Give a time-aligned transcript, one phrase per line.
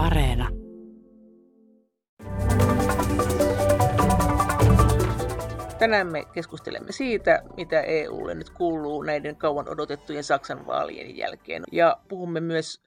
[0.00, 0.48] Areena.
[5.78, 11.62] Tänään me keskustelemme siitä, mitä EUlle nyt kuuluu näiden kauan odotettujen Saksan vaalien jälkeen.
[11.72, 12.82] Ja puhumme myös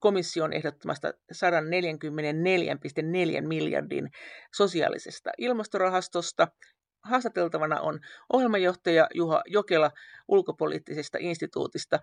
[0.00, 4.10] komission ehdottamasta 144,4 miljardin
[4.54, 6.48] sosiaalisesta ilmastorahastosta.
[7.04, 8.00] Haastateltavana on
[8.32, 9.90] ohjelmajohtaja Juha Jokela
[10.28, 12.00] ulkopoliittisesta instituutista,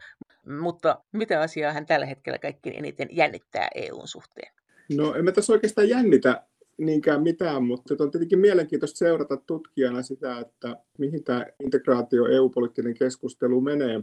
[0.60, 4.54] mutta mitä asiaa hän tällä hetkellä kaikkein eniten jännittää EUn suhteen?
[4.98, 6.44] No emme tässä oikeastaan jännitä
[6.78, 13.62] niinkään mitään, mutta on tietenkin mielenkiintoista seurata tutkijana sitä, että mihin tämä integraatio EU-poliittinen keskustelu
[13.62, 14.02] menee.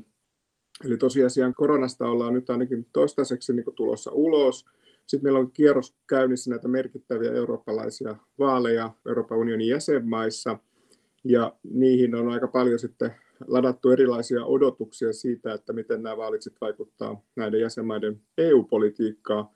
[0.84, 4.65] Eli tosiasiaan koronasta ollaan nyt ainakin toistaiseksi niin tulossa ulos.
[5.06, 10.59] Sitten meillä on kierros käynnissä näitä merkittäviä eurooppalaisia vaaleja Euroopan unionin jäsenmaissa,
[11.25, 13.11] ja niihin on aika paljon sitten
[13.47, 19.49] ladattu erilaisia odotuksia siitä, että miten nämä vaalit sitten vaikuttaa näiden jäsenmaiden EU-politiikkaan.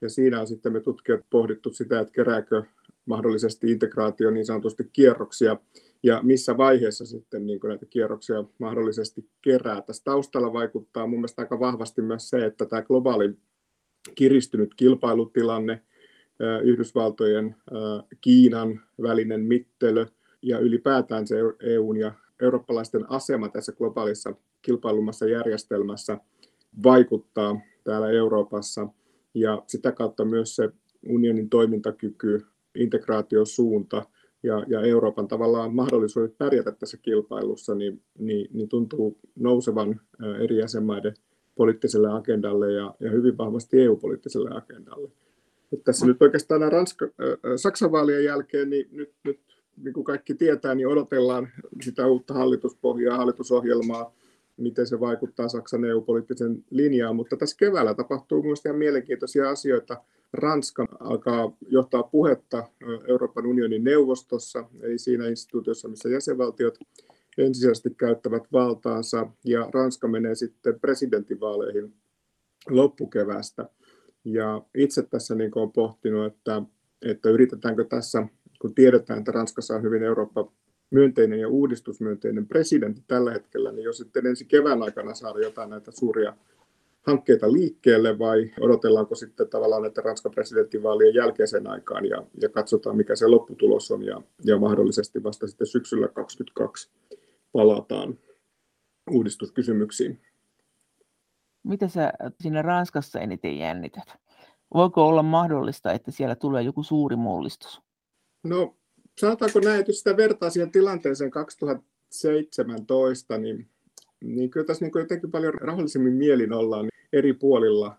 [0.00, 2.62] Ja siinä on sitten me tutkijat pohdittu sitä, että kerääkö
[3.06, 5.56] mahdollisesti integraatio niin sanotusti kierroksia
[6.02, 9.82] ja missä vaiheessa sitten niin näitä kierroksia mahdollisesti kerää.
[9.82, 13.34] Tässä taustalla vaikuttaa mun mielestä aika vahvasti myös se, että tämä globaali
[14.14, 15.82] kiristynyt kilpailutilanne,
[16.62, 17.56] Yhdysvaltojen,
[18.20, 20.06] Kiinan välinen mittelö
[20.42, 26.18] ja ylipäätään se EUn ja eurooppalaisten asema tässä globaalissa kilpailumassa järjestelmässä
[26.82, 28.88] vaikuttaa täällä Euroopassa
[29.34, 30.70] ja sitä kautta myös se
[31.08, 34.04] unionin toimintakyky, integraatiosuunta
[34.42, 40.00] ja, ja Euroopan tavallaan mahdollisuudet pärjätä tässä kilpailussa, niin, niin, niin tuntuu nousevan
[40.40, 41.14] eri jäsenmaiden
[41.54, 45.10] poliittiselle agendalle ja, ja hyvin vahvasti EU-poliittiselle agendalle.
[45.72, 47.10] Et tässä nyt oikeastaan Ranska, äh,
[47.56, 49.40] Saksan vaalien jälkeen, niin nyt, nyt
[49.82, 51.48] niin kuin kaikki tietää, niin odotellaan
[51.82, 54.14] sitä uutta hallituspohjaa, hallitusohjelmaa,
[54.56, 60.02] miten se vaikuttaa Saksan EU-poliittisen linjaan, mutta tässä keväällä tapahtuu mielestäni ihan mielenkiintoisia asioita.
[60.32, 62.68] Ranska alkaa johtaa puhetta
[63.08, 66.78] Euroopan unionin neuvostossa, eli siinä instituutiossa, missä jäsenvaltiot
[67.38, 71.94] ensisijaisesti käyttävät valtaansa, ja Ranska menee sitten presidentinvaaleihin
[72.70, 73.68] loppukeväästä.
[74.24, 76.62] Ja itse tässä niin olen pohtinut, että,
[77.02, 78.26] että yritetäänkö tässä,
[78.66, 80.52] kun tiedetään, että Ranskassa on hyvin Eurooppa
[80.90, 85.90] myönteinen ja uudistusmyönteinen presidentti tällä hetkellä, niin jos sitten ensi kevään aikana saada jotain näitä
[85.90, 86.36] suuria
[87.02, 93.16] hankkeita liikkeelle vai odotellaanko sitten tavallaan näitä Ranskan presidentinvaalien jälkeisen aikaan ja, ja katsotaan mikä
[93.16, 96.90] se lopputulos on ja, ja mahdollisesti vasta sitten syksyllä 2022
[97.52, 98.18] palataan
[99.10, 100.20] uudistuskysymyksiin.
[101.62, 104.08] Mitä sä siinä Ranskassa eniten jännität?
[104.74, 107.85] Voiko olla mahdollista, että siellä tulee joku suuri mullistus?
[108.44, 108.76] No
[109.20, 113.68] sanotaanko näin, että jos sitä vertaa siihen tilanteeseen 2017, niin,
[114.20, 117.96] niin kyllä tässä niin kuin jotenkin paljon rauhallisemmin mielin ollaan eri puolilla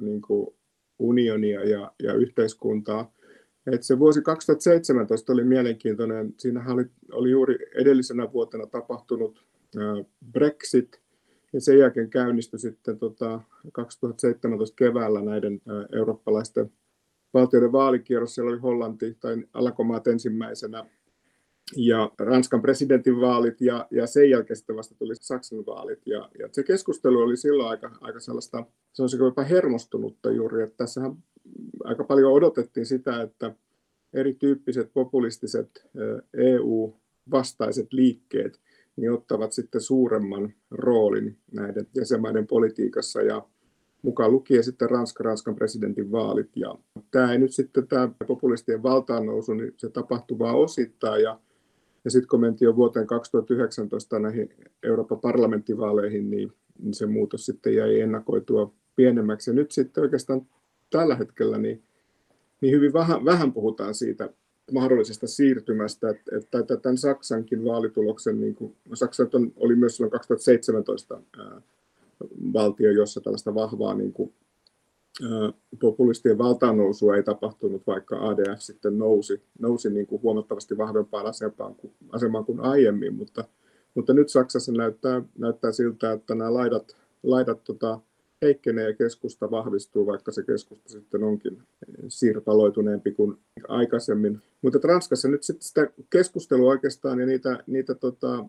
[0.00, 0.54] niin kuin
[0.98, 3.12] unionia ja, ja yhteiskuntaa.
[3.72, 6.34] Et se vuosi 2017 oli mielenkiintoinen.
[6.38, 9.44] Siinä oli, oli juuri edellisenä vuotena tapahtunut
[10.32, 11.00] Brexit,
[11.52, 13.40] ja sen jälkeen käynnistyi sitten tota
[13.72, 15.60] 2017 keväällä näiden
[15.92, 16.72] eurooppalaisten
[17.34, 20.86] valtioiden vaalikierros, siellä oli Hollanti tai Alakomaat ensimmäisenä
[21.76, 26.06] ja Ranskan presidentinvaalit ja, ja sen jälkeen sitten vasta tuli Saksan vaalit.
[26.06, 30.76] Ja, ja se keskustelu oli silloin aika, aika sellaista, se on jopa hermostunutta juuri, että
[30.76, 31.16] tässähän
[31.84, 33.54] aika paljon odotettiin sitä, että
[34.12, 35.86] erityyppiset populistiset
[36.34, 38.60] EU-vastaiset liikkeet
[38.96, 43.48] niin ottavat sitten suuremman roolin näiden jäsenmaiden politiikassa ja
[44.02, 46.50] mukaan lukien sitten Ranska, Ranskan presidentin vaalit.
[46.56, 46.74] Ja
[47.10, 51.22] tämä ei nyt sitten tämä populistien valtaan nousu, niin se tapahtuu vaan osittain.
[51.22, 51.40] Ja,
[52.04, 57.74] ja sitten kun mentiin jo vuoteen 2019 näihin Euroopan parlamenttivaaleihin, niin, niin se muutos sitten
[57.74, 59.50] jäi ennakoitua pienemmäksi.
[59.50, 60.46] Ja nyt sitten oikeastaan
[60.90, 61.82] tällä hetkellä niin,
[62.60, 64.30] niin hyvin vähän, vähän puhutaan siitä
[64.72, 69.26] mahdollisesta siirtymästä, että, että tämän Saksankin vaalituloksen, niin kuin, Saksa
[69.56, 71.60] oli myös silloin 2017 ää,
[72.52, 74.34] valtio, jossa tällaista vahvaa niin kuin,
[75.80, 81.92] populistien valtaanousua ei tapahtunut, vaikka ADF sitten nousi, nousi niin kuin huomattavasti vahvempaan asemaan kuin,
[82.10, 83.44] asemaan kuin aiemmin, mutta,
[83.94, 88.00] mutta nyt Saksassa näyttää, näyttää siltä, että nämä laidat, laidat tota,
[88.42, 91.62] heikkenee ja keskusta vahvistuu, vaikka se keskusta sitten onkin
[92.08, 93.38] siirtaloituneempi kuin
[93.68, 94.42] aikaisemmin.
[94.62, 98.44] Mutta Ranskassa nyt sitten sitä keskustelua oikeastaan ja niitä, niitä tota,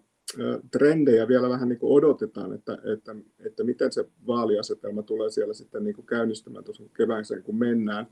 [0.72, 5.84] trendejä vielä vähän niin kuin odotetaan, että, että, että miten se vaaliasetelma tulee siellä sitten
[5.84, 8.08] niin kuin käynnistymään tuossa kevääseen, kun mennään.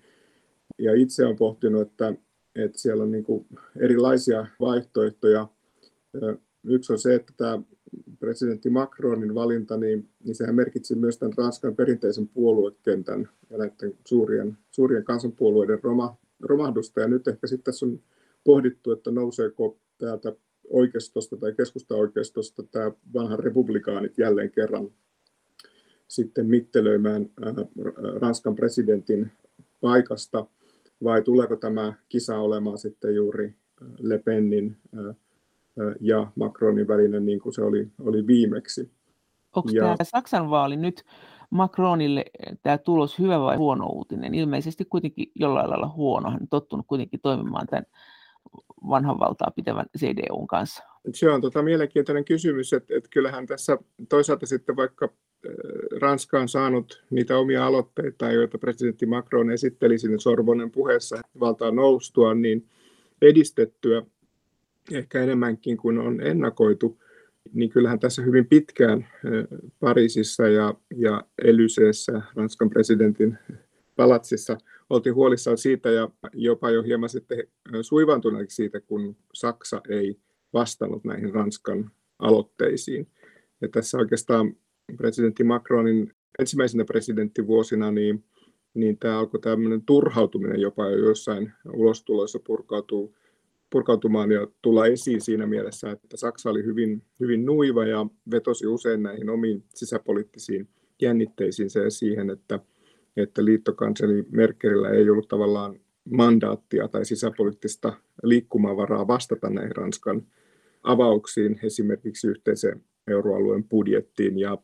[0.79, 2.13] Ja itse olen pohtinut, että,
[2.55, 3.45] että siellä on niin kuin
[3.79, 5.47] erilaisia vaihtoehtoja.
[6.63, 7.61] Yksi on se, että tämä
[8.19, 14.57] presidentti Macronin valinta, niin, niin sehän merkitsi myös tämän Ranskan perinteisen puoluekentän ja näiden suurien,
[14.71, 17.01] suurien kansanpuolueiden roma, romahdusta.
[17.01, 17.99] Ja nyt ehkä sitten tässä on
[18.43, 20.33] pohdittu, että nouseeko täältä
[20.69, 24.89] oikeistosta tai keskusta-oikeistosta tämä vanha republikaanit jälleen kerran
[26.07, 27.29] sitten mittelöimään
[28.21, 29.31] Ranskan presidentin
[29.81, 30.45] paikasta,
[31.03, 33.55] vai tuleeko tämä kisa olemaan sitten juuri
[33.99, 34.77] Le Penin
[36.01, 38.91] ja Macronin välinen niin kuin se oli, oli viimeksi.
[39.55, 39.81] Onko ja...
[39.81, 41.03] tämä Saksan vaali nyt
[41.49, 42.25] Macronille
[42.63, 44.35] tämä tulos hyvä vai huono uutinen?
[44.35, 46.31] Ilmeisesti kuitenkin jollain lailla huono.
[46.31, 47.85] Hän on tottunut kuitenkin toimimaan tämän
[48.89, 50.83] vanhan valtaa pitävän CDUn kanssa.
[51.13, 53.77] Se on tota mielenkiintoinen kysymys, että, että kyllähän tässä
[54.09, 55.09] toisaalta sitten vaikka
[56.01, 62.33] Ranska on saanut niitä omia aloitteita, joita presidentti Macron esitteli sinne Sorbonen puheessa valtaan noustua,
[62.33, 62.65] niin
[63.21, 64.01] edistettyä
[64.91, 66.97] ehkä enemmänkin kuin on ennakoitu,
[67.53, 69.07] niin kyllähän tässä hyvin pitkään
[69.79, 73.37] Pariisissa ja, ja Elyseessä, Ranskan presidentin
[73.97, 74.57] palatsissa,
[74.89, 77.47] oltiin huolissaan siitä ja jopa jo hieman sitten
[77.81, 80.19] suivantuneeksi siitä, kun Saksa ei
[80.53, 83.07] vastannut näihin Ranskan aloitteisiin.
[83.61, 84.55] Ja tässä oikeastaan
[84.97, 88.23] presidentti Macronin ensimmäisenä presidenttivuosina, niin,
[88.73, 93.15] niin tämä alkoi tämmöinen turhautuminen jopa jo joissain ulostuloissa purkautuu,
[93.69, 99.03] purkautumaan ja tulla esiin siinä mielessä, että Saksa oli hyvin, hyvin nuiva ja vetosi usein
[99.03, 100.67] näihin omiin sisäpoliittisiin
[101.01, 102.59] jännitteisiin ja siihen, että,
[103.17, 105.79] että liittokansleri Merkelillä ei ollut tavallaan
[106.09, 107.93] mandaattia tai sisäpoliittista
[108.23, 110.27] liikkumavaraa vastata näihin Ranskan
[110.83, 114.57] avauksiin, esimerkiksi yhteisen euroalueen budjettiin ja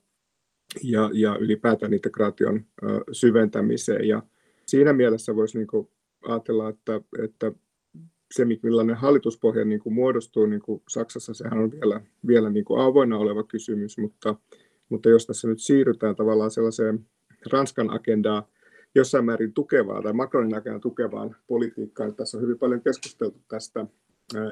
[0.84, 2.66] ja, ja ylipäätään integraation
[3.12, 4.08] syventämiseen.
[4.08, 4.24] Ja
[4.66, 5.88] siinä mielessä voisi niin
[6.28, 7.52] ajatella, että, että
[8.34, 12.82] se, millainen hallituspohja niin kuin muodostuu niin kuin Saksassa, sehän on vielä, vielä niin kuin
[12.82, 14.36] avoinna oleva kysymys, mutta,
[14.90, 17.06] mutta jos tässä nyt siirrytään tavallaan sellaiseen
[17.52, 18.48] Ranskan agendaa
[18.96, 23.86] jossain määrin tukevaa tai Macronin agendan tukevaan politiikkaan, tässä on hyvin paljon keskusteltu tästä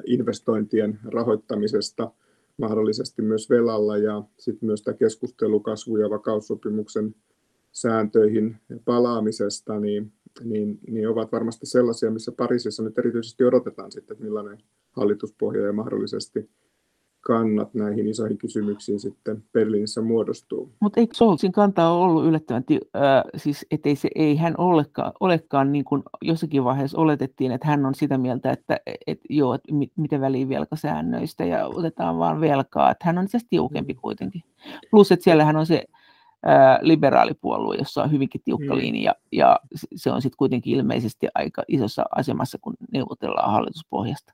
[0.06, 2.10] investointien rahoittamisesta–
[2.56, 7.14] mahdollisesti myös velalla ja sitten myös tämä keskustelu kasvu- ja vakaussopimuksen
[7.72, 10.12] sääntöihin palaamisesta, niin,
[10.44, 14.58] niin, niin ovat varmasti sellaisia, missä Pariisissa nyt erityisesti odotetaan sitten, että millainen
[14.92, 16.50] hallituspohja ja mahdollisesti
[17.22, 20.70] kannat näihin isoihin kysymyksiin sitten Berliinissä muodostuu.
[20.80, 23.02] Mutta eikö Scholzin kanta ole ollut yllättävän, äh,
[23.36, 27.94] siis ettei se, ei hän olekaan, olekaan niin kuin jossakin vaiheessa oletettiin, että hän on
[27.94, 33.04] sitä mieltä, että et, joo, että mit, miten väliin velkasäännöistä ja otetaan vaan velkaa, että
[33.04, 34.42] hän on itse tiukempi kuitenkin.
[34.90, 35.84] Plus, että siellähän on se
[36.48, 38.80] äh, liberaalipuolue, jossa on hyvinkin tiukka mm.
[38.80, 44.32] linja, ja se on sitten kuitenkin ilmeisesti aika isossa asemassa, kun neuvotellaan hallituspohjasta.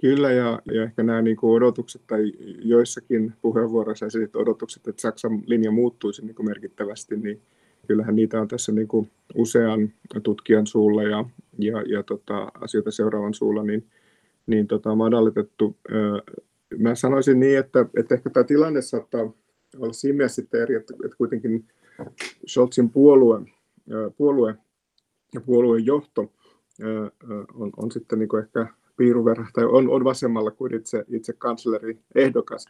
[0.00, 5.42] Kyllä, ja, ja ehkä nämä niin kuin odotukset, tai joissakin puheenvuoroissa esitit odotukset, että Saksan
[5.46, 7.40] linja muuttuisi niin kuin merkittävästi, niin
[7.86, 9.92] kyllähän niitä on tässä niin kuin usean
[10.22, 11.24] tutkijan suulla ja,
[11.58, 13.86] ja, ja tota, asioita seuraavan suulla, niin,
[14.46, 15.76] niin tota, madallitettu.
[16.78, 19.32] Mä sanoisin niin, että, että ehkä tämä tilanne saattaa
[19.78, 21.64] olla siinä mielessä sitten eri, että, että kuitenkin
[22.48, 23.40] Scholzin puolue,
[24.16, 24.54] puolue
[25.34, 26.32] ja puolueen johto
[27.54, 28.66] on, on sitten niin kuin ehkä
[28.98, 32.66] piiruverhtäjä on, on vasemmalla kuin itse, itse kansleri ehdokas.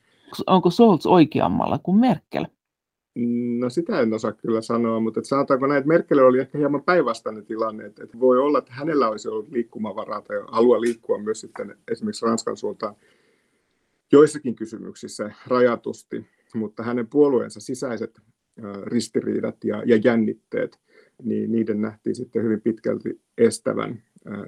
[0.46, 2.46] Onko Scholz oikeammalla kuin Merkel?
[3.58, 6.82] No sitä en osaa kyllä sanoa, mutta että sanotaanko näin, että Merkel oli ehkä hieman
[6.82, 11.40] päinvastainen tilanne, että, että voi olla, että hänellä olisi ollut liikkumavaraa tai halua liikkua myös
[11.40, 12.94] sitten esimerkiksi Ranskan suuntaan
[14.12, 18.20] joissakin kysymyksissä rajatusti, mutta hänen puolueensa sisäiset
[18.82, 20.78] ristiriidat ja, ja jännitteet,
[21.22, 24.02] niin niiden nähtiin sitten hyvin pitkälti estävän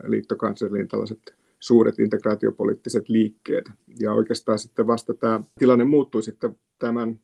[0.06, 3.70] liittokanslerin tällaiset suuret integraatiopoliittiset liikkeet.
[4.00, 7.20] Ja oikeastaan sitten vasta tämä tilanne muuttui sitten tämän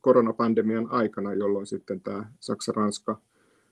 [0.00, 3.20] koronapandemian aikana, jolloin sitten tämä Saksa-Ranska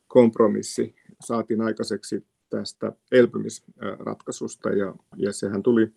[0.09, 5.93] kompromissi saatiin aikaiseksi tästä elpymisratkaisusta ja, ja sehän tuli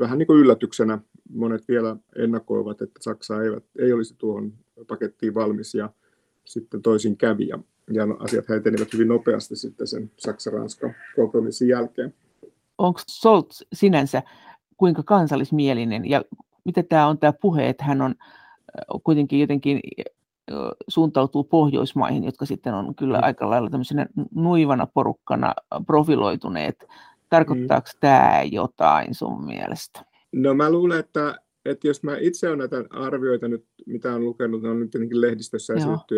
[0.00, 0.98] vähän niin kuin yllätyksenä.
[1.34, 4.52] Monet vielä ennakoivat, että Saksa eivät, ei olisi tuohon
[4.86, 5.90] pakettiin valmis ja
[6.44, 7.58] sitten toisin kävi ja,
[7.92, 12.14] ja asiat etenivät hyvin nopeasti sitten sen Saksa-Ranska kompromissin jälkeen
[12.80, 14.22] onko Scholz sinänsä
[14.76, 16.24] kuinka kansallismielinen ja
[16.64, 18.14] mitä tämä on tämä puhe, että hän on
[19.04, 19.80] kuitenkin jotenkin
[20.88, 23.24] suuntautuu Pohjoismaihin, jotka sitten on kyllä mm.
[23.24, 25.54] aika lailla tämmöisenä nuivana porukkana
[25.86, 26.86] profiloituneet.
[27.28, 27.98] Tarkoittaako mm.
[28.00, 30.04] tämä jotain sun mielestä?
[30.32, 34.62] No mä luulen, että, että jos mä itse olen näitä arvioita nyt, mitä olen lukenut,
[34.62, 36.14] ne on nyt tietenkin lehdistössä esitetty,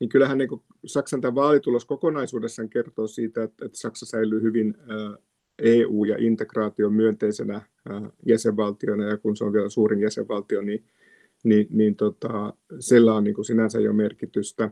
[0.00, 4.74] niin kyllähän niin Saksan tämä vaalitulos kokonaisuudessaan kertoo siitä, että, että Saksa säilyy hyvin
[5.58, 7.62] EU ja integraation myönteisenä
[8.26, 10.84] jäsenvaltiona, ja kun se on vielä suurin jäsenvaltio, niin,
[11.44, 14.70] niin, niin tota, sillä on niin kuin sinänsä jo merkitystä.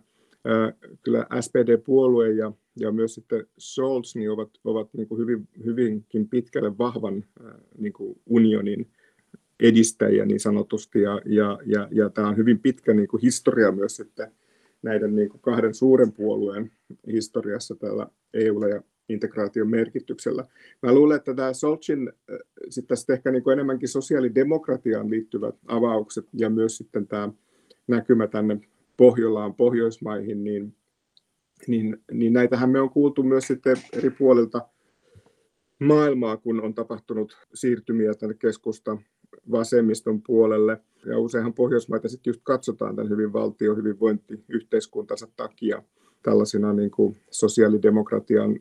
[1.02, 6.78] Kyllä SPD-puolue ja, ja myös sitten Scholz niin ovat, ovat niin kuin hyvin, hyvinkin pitkälle
[6.78, 7.24] vahvan
[7.78, 8.90] niin kuin unionin
[9.60, 13.96] edistäjiä niin sanotusti, ja, ja, ja, ja tämä on hyvin pitkä niin kuin historia myös
[13.96, 14.32] sitten
[14.82, 16.70] näiden niin kuin kahden suuren puolueen
[17.12, 20.44] historiassa täällä EUlla ja integraation merkityksellä.
[20.82, 22.12] Mä luulen, että tämä Solchin
[22.68, 27.28] sitten ehkä niin kuin enemmänkin sosiaalidemokratiaan liittyvät avaukset ja myös sitten tämä
[27.86, 28.60] näkymä tänne
[28.96, 30.76] Pohjolaan, Pohjoismaihin, niin,
[31.66, 34.68] niin, niin näitähän me on kuultu myös sitten eri puolilta
[35.80, 38.98] maailmaa, kun on tapahtunut siirtymiä tänne keskusta
[39.50, 40.80] vasemmiston puolelle.
[41.06, 45.82] Ja useinhan Pohjoismaita sitten just katsotaan tämän hyvin valtio, hyvinvointiyhteiskuntansa takia
[46.24, 48.60] tällaisina niin kuin sosiaalidemokratian,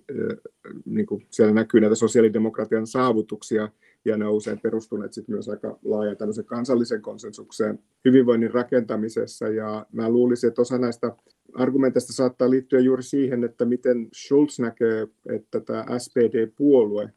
[0.86, 3.70] niin kuin siellä näkyy näitä sosiaalidemokratian saavutuksia,
[4.06, 9.86] ja ne on usein perustuneet sitten myös aika laajan tämmöisen kansallisen konsensukseen hyvinvoinnin rakentamisessa, ja
[9.92, 11.16] mä luulisin, että osa näistä
[11.54, 17.10] argumenteista saattaa liittyä juuri siihen, että miten Schulz näkee, että tämä SPD-puolue,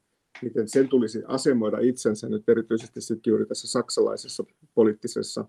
[0.42, 5.44] miten sen tulisi asemoida itsensä nyt erityisesti sitten juuri tässä saksalaisessa poliittisessa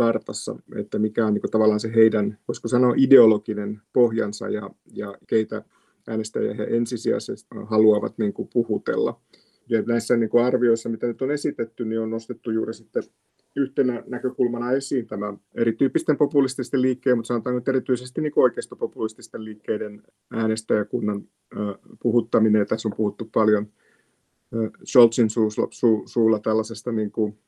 [0.00, 5.14] kartassa, että mikä on niin kuin tavallaan se heidän, voisiko sanoa ideologinen pohjansa ja, ja
[5.26, 5.62] keitä
[6.08, 9.20] äänestäjiä he ensisijaisesti haluavat niin kuin puhutella.
[9.68, 13.02] Ja näissä niin kuin arvioissa, mitä nyt on esitetty, niin on nostettu juuri sitten
[13.56, 21.28] yhtenä näkökulmana esiin tämä erityyppisten populististen liikkeen, mutta sanotaan nyt erityisesti niin oikeistopopulististen liikkeiden äänestäjäkunnan
[22.02, 22.58] puhuttaminen.
[22.58, 23.66] Ja tässä on puhuttu paljon
[24.84, 27.38] Scholzin su, suulla tällaisesta niin kuin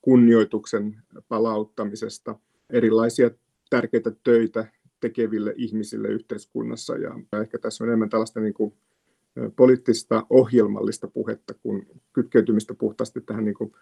[0.00, 0.96] kunnioituksen
[1.28, 2.38] palauttamisesta,
[2.70, 3.30] erilaisia
[3.70, 4.66] tärkeitä töitä
[5.00, 6.96] tekeville ihmisille yhteiskunnassa.
[6.96, 8.74] Ja ehkä tässä on enemmän tällaista niin kuin
[9.56, 13.72] poliittista ohjelmallista puhetta kuin kytkeytymistä puhtaasti tähän niin kuin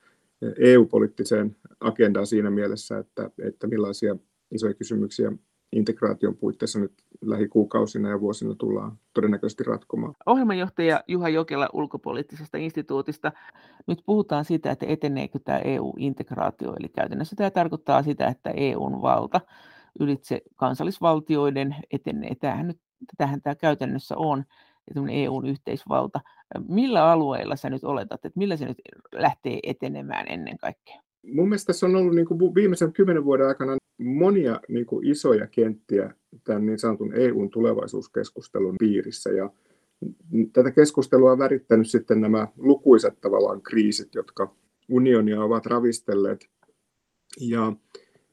[0.58, 4.16] EU-poliittiseen agendaan siinä mielessä, että, että millaisia
[4.50, 5.32] isoja kysymyksiä
[5.74, 10.14] integraation puitteissa nyt lähikuukausina ja vuosina tullaan todennäköisesti ratkomaan.
[10.26, 13.32] Ohjelmanjohtaja Juha Jokela ulkopoliittisesta instituutista.
[13.86, 19.40] Nyt puhutaan siitä, että eteneekö tämä EU-integraatio, eli käytännössä tämä tarkoittaa sitä, että EUn valta
[20.00, 22.34] ylitse kansallisvaltioiden etenee.
[22.34, 22.80] Tämähän, nyt,
[23.16, 24.44] tämähän tämä käytännössä on,
[25.10, 26.20] EUn yhteisvalta.
[26.68, 28.78] Millä alueilla sä nyt oletat, että millä se nyt
[29.12, 31.00] lähtee etenemään ennen kaikkea?
[31.32, 35.46] Mun mielestä tässä on ollut niin kuin viimeisen kymmenen vuoden aikana monia niin kuin isoja
[35.46, 36.14] kenttiä
[36.44, 39.30] tämän niin sanotun EUn tulevaisuuskeskustelun piirissä.
[39.30, 39.50] Ja
[40.52, 44.54] tätä keskustelua on värittänyt sitten nämä lukuisat tavallaan kriisit, jotka
[44.88, 46.48] unionia ovat ravistelleet.
[47.40, 47.72] Ja,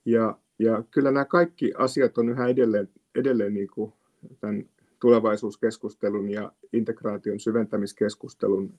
[0.06, 3.94] ja, ja kyllä nämä kaikki asiat on yhä edelleen, edelleen niin kuin
[4.40, 4.66] tämän
[5.00, 8.74] tulevaisuuskeskustelun ja integraation syventämiskeskustelun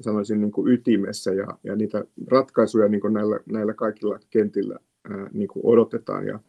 [0.00, 4.78] sanoisin niin kuin ytimessä ja, ja niitä ratkaisuja niin kuin näillä, näillä kaikilla kentillä
[5.10, 6.26] ää, niin kuin odotetaan.
[6.26, 6.40] Ja,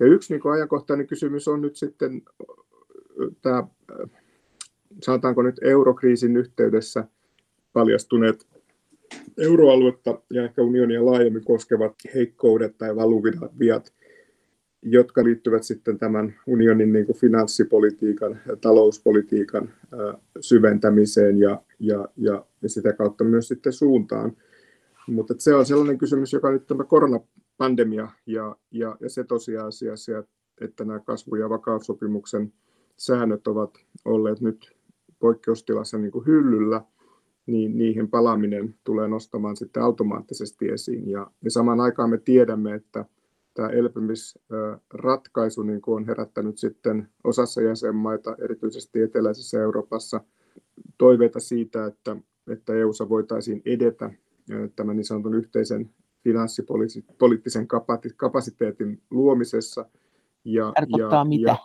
[0.00, 2.22] ja yksi niin kuin ajankohtainen kysymys on nyt sitten
[3.42, 3.66] tämä,
[5.02, 7.04] sanotaanko nyt eurokriisin yhteydessä
[7.72, 8.46] paljastuneet
[9.38, 13.92] euroaluetta ja ehkä unionia laajemmin koskevat heikkoudet tai valuviat,
[14.84, 19.70] jotka liittyvät sitten tämän unionin niin kuin finanssipolitiikan ja talouspolitiikan
[20.40, 24.36] syventämiseen ja, ja, ja, ja sitä kautta myös sitten suuntaan.
[25.08, 29.94] Mutta se on sellainen kysymys, joka nyt tämä koronapandemia ja, ja, ja se tosiasia,
[30.60, 32.52] että nämä kasvu- ja vakaussopimuksen
[32.96, 33.74] säännöt ovat
[34.04, 34.76] olleet nyt
[35.18, 36.82] poikkeustilassa niin kuin hyllyllä,
[37.46, 41.10] niin niihin palaaminen tulee nostamaan sitten automaattisesti esiin.
[41.10, 43.04] Ja, ja samaan aikaan me tiedämme, että
[43.54, 50.20] tämä elpymisratkaisu niin kuin on herättänyt sitten osassa jäsenmaita, erityisesti eteläisessä Euroopassa,
[50.98, 52.16] toiveita siitä, että,
[52.52, 54.10] että EU-ssa voitaisiin edetä
[54.76, 55.90] tämän niin sanotun yhteisen
[56.24, 57.68] finanssipoliittisen
[58.16, 59.86] kapasiteetin luomisessa.
[60.44, 61.50] Ja, tarkoittaa ja, mitä?
[61.50, 61.56] Ja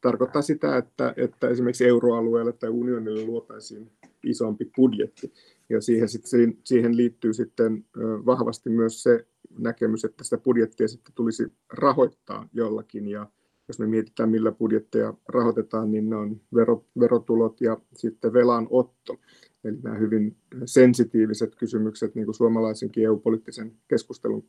[0.00, 3.90] tarkoittaa sitä, että, että esimerkiksi euroalueelle tai unionille luotaisiin
[4.24, 5.32] isompi budjetti.
[5.68, 7.84] Ja siihen, sitten, siihen liittyy sitten
[8.26, 9.26] vahvasti myös se
[9.58, 13.08] näkemys, että sitä budjettia sitten tulisi rahoittaa jollakin.
[13.08, 13.26] Ja
[13.68, 19.20] jos me mietitään, millä budjetteja rahoitetaan, niin ne on vero, verotulot ja sitten velanotto.
[19.64, 24.48] Eli nämä hyvin sensitiiviset kysymykset niin kuin suomalaisenkin EU-poliittisen keskustelun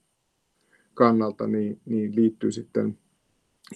[0.94, 2.98] kannalta niin, niin liittyy sitten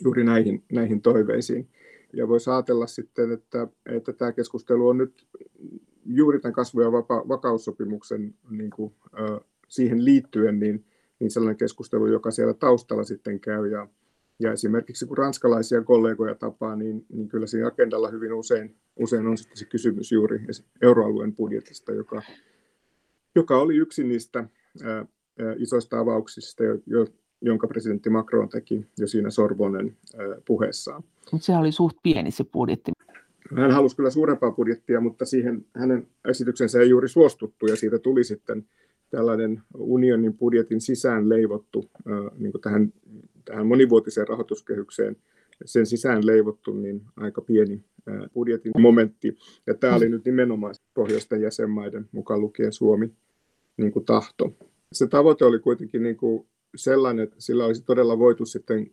[0.03, 1.70] juuri näihin, näihin toiveisiin.
[2.13, 5.27] Ja voisi ajatella sitten, että, että tämä keskustelu on nyt
[6.05, 6.91] juuri tämän kasvu- ja
[7.27, 8.94] vakaussopimuksen niin kuin,
[9.67, 10.86] siihen liittyen niin,
[11.19, 13.67] niin sellainen keskustelu, joka siellä taustalla sitten käy.
[13.67, 13.88] Ja,
[14.39, 19.38] Ja esimerkiksi kun ranskalaisia kollegoja tapaa, niin, niin kyllä siinä agendalla hyvin usein, usein on
[19.38, 20.45] sitten se kysymys juuri
[20.81, 22.22] euroalueen budjetista, joka,
[23.36, 24.50] joka oli yksi niistä
[24.84, 25.05] ää,
[25.57, 27.05] isoista avauksista, jo, jo,
[27.41, 29.98] jonka presidentti Macron teki jo siinä Sorbonen
[30.48, 31.03] puheessaan.
[31.31, 32.91] Mutta se oli suht pieni se budjetti.
[33.57, 38.24] Hän halusi kyllä suurempaa budjettia, mutta siihen hänen esityksensä ei juuri suostuttu ja siitä tuli
[38.24, 38.65] sitten
[39.15, 41.89] tällainen unionin budjetin sisään leivottu
[42.38, 42.93] niin tähän,
[43.45, 45.15] tähän monivuotiseen rahoituskehykseen
[45.65, 47.84] sen sisään leivottu niin aika pieni
[48.34, 49.38] budjetin momentti.
[49.67, 53.12] Ja tämä oli nyt nimenomaan pohjoisten jäsenmaiden, mukaan lukien Suomi,
[53.77, 54.53] niin kuin tahto.
[54.93, 56.45] Se tavoite oli kuitenkin niin kuin
[56.75, 58.91] sellainen, että sillä olisi todella voitu sitten,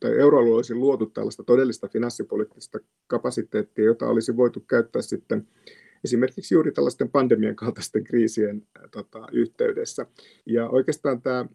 [0.00, 5.46] tai euroalue olisi luotu tällaista todellista finanssipoliittista kapasiteettia, jota olisi voitu käyttää sitten
[6.04, 10.06] esimerkiksi juuri tällaisten pandemien kaltaisten kriisien tota, yhteydessä.
[10.46, 11.46] Ja oikeastaan tämä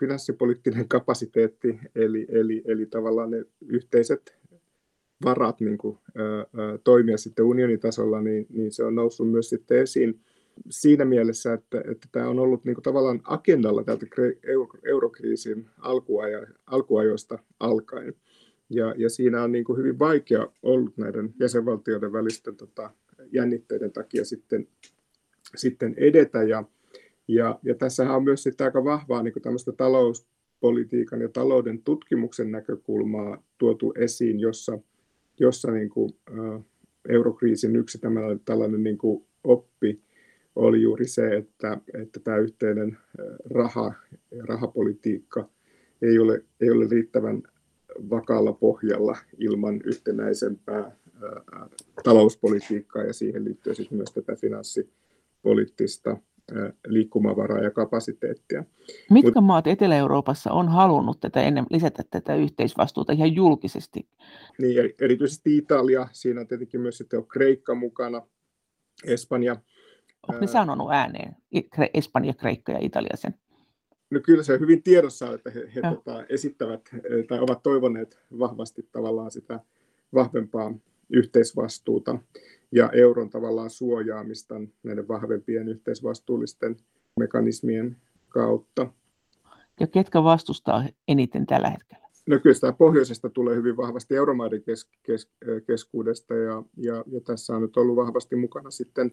[0.00, 4.36] finanssipoliittinen kapasiteetti, eli, eli, eli tavallaan ne yhteiset
[5.24, 6.20] varat niin kuin, ä,
[6.84, 10.20] toimia sitten unionitasolla, niin, niin se on noussut myös sitten esiin
[10.70, 14.06] siinä mielessä, että, että tämä on ollut niin kuin tavallaan agendalla tältä
[14.84, 18.14] eurokriisin alkuajo, alkuajoista alkaen.
[18.70, 22.90] Ja, ja siinä on niin kuin hyvin vaikea ollut näiden jäsenvaltioiden välisten tota,
[23.32, 24.68] jännitteiden takia sitten,
[25.56, 26.42] sitten edetä.
[26.42, 26.64] Ja,
[27.28, 33.42] ja, ja tässähän on myös sitten aika vahvaa niin tämmöistä talouspolitiikan ja talouden tutkimuksen näkökulmaa
[33.58, 34.78] tuotu esiin, jossa,
[35.40, 36.60] jossa niin kuin, ä,
[37.08, 40.00] eurokriisin yksi tämmöinen, tällainen niin kuin oppi
[40.56, 42.98] oli juuri se, että, että tämä yhteinen
[43.54, 43.92] raha
[44.48, 45.48] rahapolitiikka
[46.02, 47.42] ei ole, ei ole riittävän
[48.10, 50.96] vakaalla pohjalla ilman yhtenäisempää
[52.04, 56.16] talouspolitiikkaa ja siihen liittyy sitten myös tätä finanssipoliittista
[56.86, 58.64] liikkumavaraa ja kapasiteettia.
[59.10, 64.08] Mitkä Mut, maat Etelä-Euroopassa on halunnut tätä ennen, lisätä tätä yhteisvastuuta ihan julkisesti?
[64.58, 68.22] Niin, erityisesti Italia, siinä on tietenkin myös sitten on Kreikka mukana,
[69.04, 69.56] Espanja.
[70.28, 71.36] Onko ne sanonut ääneen,
[71.94, 73.34] Espanja, Kreikka ja Italia sen?
[74.10, 76.80] No kyllä se on hyvin tiedossa, että he, he tota, esittävät
[77.28, 79.60] tai ovat toivoneet vahvasti tavallaan sitä
[80.14, 80.74] vahvempaa
[81.10, 82.18] yhteisvastuuta
[82.72, 86.76] ja euron tavallaan suojaamista näiden vahvempien yhteisvastuullisten
[87.18, 87.96] mekanismien
[88.28, 88.92] kautta.
[89.80, 92.00] Ja ketkä vastustaa eniten tällä hetkellä?
[92.26, 95.28] No kyllä sitä pohjoisesta tulee hyvin vahvasti euromaiden kes, kes,
[95.66, 99.12] keskuudesta ja, ja, ja tässä on nyt ollut vahvasti mukana sitten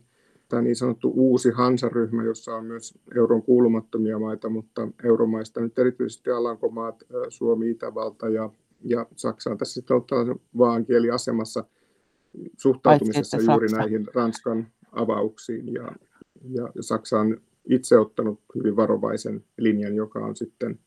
[0.50, 6.32] tämä niin sanottu uusi Hansaryhmä, jossa on myös euron kuulumattomia maita, mutta euromaista nyt erityisesti
[6.32, 8.50] Alankomaat, Suomi, Itävalta ja,
[8.84, 11.66] ja Saksa on tässä sitten ollut vaankieliasemassa
[12.58, 13.78] suhtautumisessa juuri Saksa.
[13.78, 15.92] näihin Ranskan avauksiin ja,
[16.50, 17.38] ja, ja Saksa on
[17.70, 20.80] itse ottanut hyvin varovaisen linjan, joka on sitten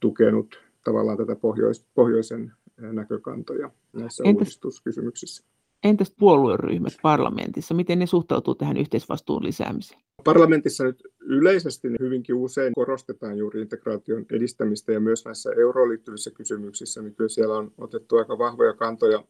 [0.00, 5.44] tukenut tavallaan tätä pohjois, pohjoisen näkökantoja näissä Entäs, uudistuskysymyksissä.
[5.84, 10.00] Entäs puolueryhmät parlamentissa, miten ne suhtautuu tähän yhteisvastuun lisäämiseen?
[10.24, 16.30] Parlamentissa nyt yleisesti niin hyvinkin usein korostetaan juuri integraation edistämistä ja myös näissä euroon liittyvissä
[16.30, 19.24] kysymyksissä, niin kyllä siellä on otettu aika vahvoja kantoja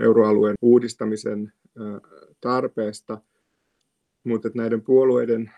[0.00, 1.52] euroalueen uudistamisen
[2.40, 3.20] tarpeesta,
[4.24, 5.52] mutta näiden puolueiden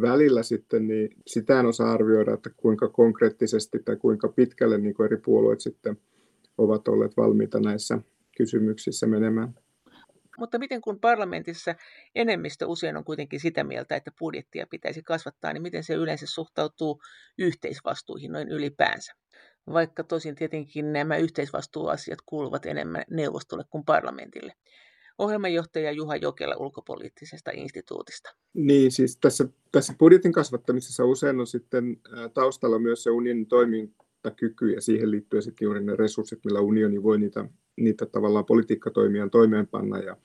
[0.00, 5.06] välillä sitten, niin sitä en osaa arvioida, että kuinka konkreettisesti tai kuinka pitkälle niin kuin
[5.06, 5.96] eri puolueet sitten
[6.58, 7.98] ovat olleet valmiita näissä
[8.36, 9.54] kysymyksissä menemään.
[10.38, 11.74] Mutta miten kun parlamentissa
[12.14, 17.02] enemmistö usein on kuitenkin sitä mieltä, että budjettia pitäisi kasvattaa, niin miten se yleensä suhtautuu
[17.38, 19.12] yhteisvastuihin noin ylipäänsä?
[19.72, 24.52] Vaikka tosin tietenkin nämä yhteisvastuuasiat kuuluvat enemmän neuvostolle kuin parlamentille.
[25.18, 28.34] Ohjelmanjohtaja Juha Jokela ulkopoliittisesta instituutista.
[28.54, 31.96] Niin, siis tässä, tässä budjetin kasvattamisessa usein on sitten
[32.34, 37.18] taustalla myös se unionin toimintakyky ja siihen liittyy sitten juuri ne resurssit, millä unioni voi
[37.18, 37.44] niitä
[37.76, 39.98] niitä tavallaan politiikkatoimiaan toimeenpanna.
[39.98, 40.16] Ja,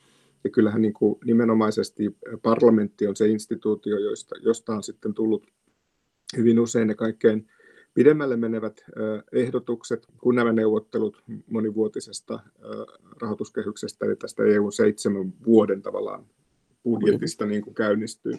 [0.44, 5.48] ja kyllähän niin kuin nimenomaisesti parlamentti on se instituutio, josta, josta on sitten tullut
[6.38, 7.48] hyvin usein ne kaikkein
[7.98, 8.86] pidemmälle menevät
[9.32, 12.40] ehdotukset, kun nämä neuvottelut monivuotisesta
[13.22, 16.26] rahoituskehyksestä eli tästä EU-7 vuoden tavallaan
[16.84, 18.34] budjetista niin kuin käynnistyy.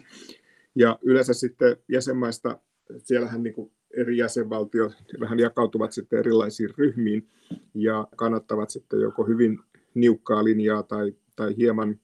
[0.75, 2.59] Ja yleensä sitten jäsenmaista,
[2.97, 7.27] siellähän niin kuin eri jäsenvaltiot vähän jakautuvat sitten erilaisiin ryhmiin
[7.73, 9.59] ja kannattavat sitten joko hyvin
[9.93, 11.99] niukkaa linjaa tai, tai hieman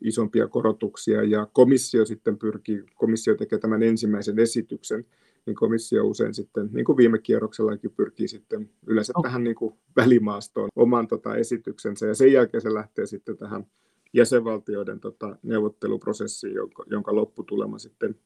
[0.00, 5.04] isompia korotuksia ja komissio sitten pyrkii, komissio tekee tämän ensimmäisen esityksen,
[5.46, 9.22] niin komissio usein sitten, niin kuin viime kierroksellakin pyrkii sitten yleensä oh.
[9.22, 13.66] tähän niin kuin välimaastoon oman tota esityksensä ja sen jälkeen se lähtee sitten tähän
[14.12, 18.16] jäsenvaltioiden tota neuvotteluprosessiin, jonka, jonka lopputulema sitten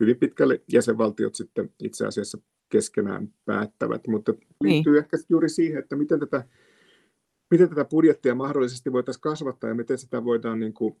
[0.00, 5.02] hyvin pitkälle jäsenvaltiot sitten itse asiassa keskenään päättävät, mutta liittyy niin.
[5.04, 6.44] ehkä juuri siihen, että miten tätä,
[7.52, 10.96] miten tätä budjettia mahdollisesti voitaisiin kasvattaa ja miten sitä, voidaan, niin kuin,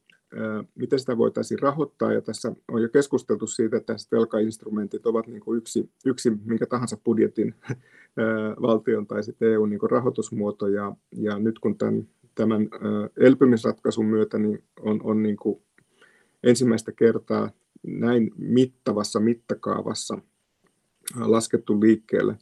[0.74, 2.12] miten sitä voitaisiin rahoittaa.
[2.12, 6.66] Ja tässä on jo keskusteltu siitä, että tästä velkainstrumentit ovat niin kuin yksi, yksi minkä
[6.66, 7.54] tahansa budjetin
[8.62, 10.68] valtion tai sitten EU niin rahoitusmuoto.
[10.68, 12.68] Ja, ja nyt kun tämän, tämän
[13.16, 15.62] elpymisratkaisun myötä niin on, on niin kuin
[16.42, 17.50] ensimmäistä kertaa
[17.86, 20.18] näin mittavassa mittakaavassa
[21.16, 22.36] laskettu liikkeelle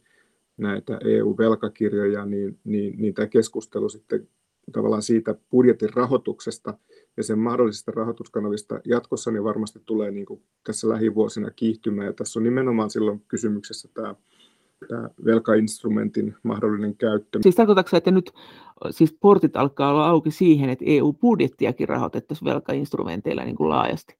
[0.57, 4.27] näitä EU-velkakirjoja, niin, niin, niin tämä keskustelu sitten
[4.71, 6.73] tavallaan siitä budjetin rahoituksesta
[7.17, 12.07] ja sen mahdollisista rahoituskanavista jatkossa niin varmasti tulee niin kuin tässä lähivuosina kiihtymään.
[12.07, 14.15] Ja tässä on nimenomaan silloin kysymyksessä tämä,
[14.87, 17.39] tämä velkainstrumentin mahdollinen käyttö.
[17.41, 18.31] Siis tarkoitatko että nyt
[18.91, 24.17] siis portit alkaa olla auki siihen, että EU-budjettiakin rahoitettaisiin velkainstrumenteilla niin kuin laajasti?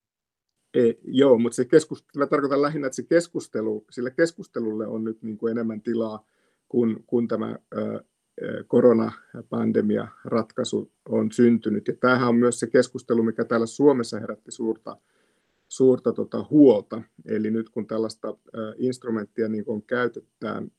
[0.73, 5.23] Ei, joo, mutta se keskustelu, mä tarkoitan lähinnä, että se keskustelu, sille keskustelulle on nyt
[5.23, 6.25] niin kuin enemmän tilaa,
[6.69, 8.03] kun, kun tämä ö,
[8.67, 11.87] koronapandemia ratkaisu on syntynyt.
[11.87, 14.97] Ja tämähän on myös se keskustelu, mikä täällä Suomessa herätti suurta,
[15.67, 17.01] suurta tota, huolta.
[17.25, 20.71] Eli nyt kun tällaista ö, instrumenttia niin on, käytetään,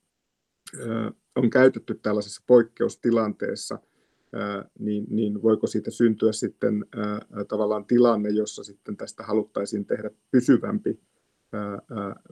[0.81, 3.79] ö, on käytetty tällaisessa poikkeustilanteessa–
[4.79, 6.87] niin, niin voiko siitä syntyä sitten
[7.49, 11.01] tavallaan tilanne, jossa sitten tästä haluttaisiin tehdä pysyvämpi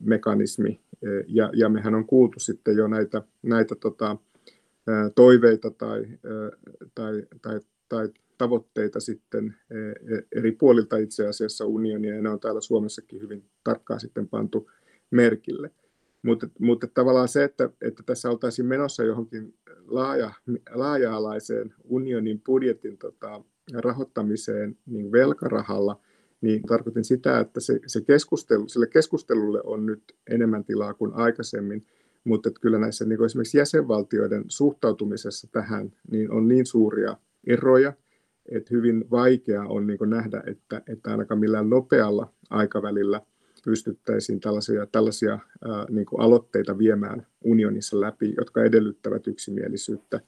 [0.01, 0.81] mekanismi.
[1.27, 4.17] Ja, ja mehän on kuultu sitten jo näitä, näitä tota,
[5.15, 6.07] toiveita tai,
[6.95, 8.09] tai, tai, tai
[8.39, 9.55] tavoitteita sitten
[10.37, 14.71] eri puolilta itse asiassa unionia, ja ne on täällä Suomessakin hyvin tarkkaan sitten pantu
[15.11, 15.71] merkille.
[16.23, 19.55] Mutta, mutta tavallaan se, että, että tässä oltaisiin menossa johonkin
[19.87, 20.31] laaja,
[20.71, 23.43] laaja-alaiseen unionin budjetin tota,
[23.75, 26.01] rahoittamiseen niin velkarahalla,
[26.41, 31.87] niin tarkoitin sitä, että se, se keskustelu, sille keskustelulle on nyt enemmän tilaa kuin aikaisemmin,
[32.25, 37.93] mutta että kyllä näissä niin esimerkiksi jäsenvaltioiden suhtautumisessa tähän niin on niin suuria eroja,
[38.49, 43.21] että hyvin vaikea on niin nähdä, että, että ainakaan millään nopealla aikavälillä
[43.65, 50.21] pystyttäisiin tällaisia, tällaisia ää, niin kuin aloitteita viemään unionissa läpi, jotka edellyttävät yksimielisyyttä,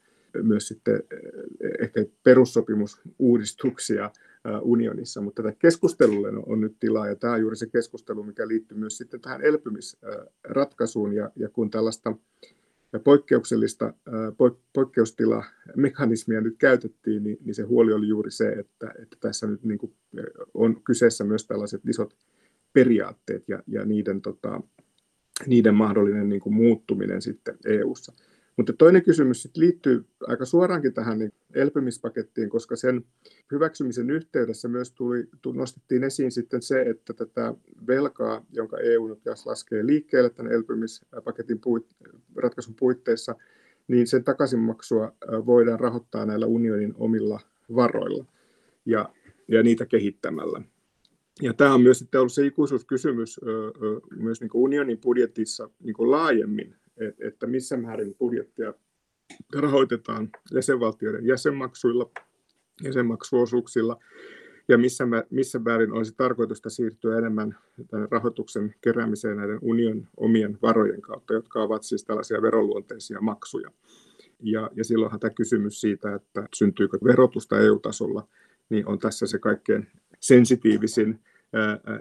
[0.43, 1.03] myös sitten
[1.81, 4.11] ehkä perussopimusuudistuksia
[4.63, 8.79] unionissa, mutta tätä keskustelulle on nyt tilaa, ja tämä on juuri se keskustelu, mikä liittyy
[8.79, 12.17] myös sitten tähän elpymisratkaisuun, ja, ja kun tällaista
[13.05, 13.95] poikkeuksellista
[14.73, 19.79] poikkeustilamekanismia nyt käytettiin, niin, niin se huoli oli juuri se, että, että tässä nyt niin
[20.55, 22.17] on kyseessä myös tällaiset isot
[22.73, 24.61] periaatteet ja, ja niiden, tota,
[25.47, 28.13] niiden mahdollinen niin kuin muuttuminen sitten EU:ssa.
[28.57, 33.05] Mutta toinen kysymys sitten liittyy aika suoraankin tähän niin elpymispakettiin, koska sen
[33.53, 37.55] hyväksymisen yhteydessä myös tuli, nostettiin esiin sitten se, että tätä
[37.87, 41.87] velkaa, jonka EU nyt laskee liikkeelle tämän elpymispaketin puit,
[42.37, 43.35] ratkaisun puitteissa,
[43.89, 45.13] niin sen takaisinmaksua
[45.47, 47.41] voidaan rahoittaa näillä unionin omilla
[47.75, 48.25] varoilla
[48.87, 49.09] ja,
[49.49, 50.63] ja niitä kehittämällä.
[51.41, 53.41] Ja tämä on myös sitten ollut se ikuisuuskysymys
[54.17, 56.77] myös niin unionin budjetissa niin laajemmin,
[57.19, 58.75] että missä määrin budjettia
[59.55, 62.11] rahoitetaan jäsenvaltioiden jäsenmaksuilla,
[62.83, 63.97] jäsenmaksuosuuksilla,
[64.69, 67.59] ja missä, missä määrin olisi tarkoitusta siirtyä enemmän
[68.11, 73.71] rahoituksen keräämiseen näiden union omien varojen kautta, jotka ovat siis tällaisia veroluonteisia maksuja.
[74.43, 78.29] Ja, ja silloinhan tämä kysymys siitä, että syntyykö verotusta EU-tasolla,
[78.71, 79.89] niin on tässä se kaikkein
[80.23, 81.21] sensitiivisin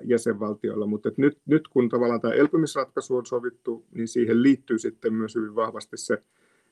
[0.04, 5.36] jäsenvaltioilla, mutta nyt, nyt kun tavallaan tämä elpymisratkaisu on sovittu, niin siihen liittyy sitten myös
[5.36, 6.24] hyvin vahvasti se,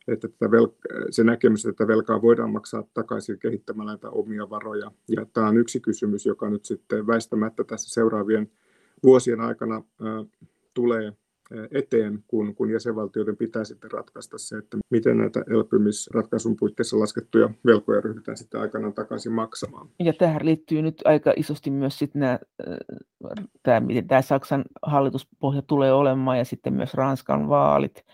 [0.08, 4.92] että tätä vel- se näkemys, että velkaa voidaan maksaa takaisin kehittämällä näitä omia varoja.
[5.08, 8.52] Ja tämä on yksi kysymys, joka nyt sitten väistämättä tässä seuraavien
[9.04, 9.84] vuosien aikana
[10.74, 11.14] tulee
[11.72, 18.02] eteen, kun, kun jäsenvaltioiden pitää sitten ratkaista se, että miten näitä elpymisratkaisun puitteissa laskettuja velkoja
[18.02, 19.88] ryhdytään sitten aikanaan takaisin maksamaan.
[20.00, 22.40] Ja tähän liittyy nyt aika isosti myös sitten nämä,
[23.64, 28.06] tämä, miten tämä Saksan hallituspohja tulee olemaan ja sitten myös Ranskan vaalit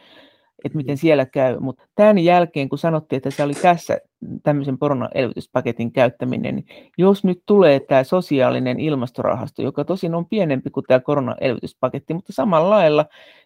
[0.66, 1.60] että miten siellä käy.
[1.60, 4.00] Mutta tämän jälkeen, kun sanottiin, että se oli tässä
[4.44, 4.78] tämmöisen
[5.14, 6.66] elvytyspaketin käyttäminen, niin
[6.98, 11.02] jos nyt tulee tämä sosiaalinen ilmastorahasto, joka tosin on pienempi kuin tämä
[11.42, 13.06] elvytyspaketti, mutta samalla lailla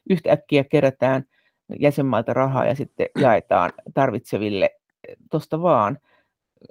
[0.10, 1.24] yhtäkkiä kerätään
[1.80, 4.70] jäsenmailta rahaa ja sitten jaetaan tarvitseville
[5.32, 5.98] tuosta vaan,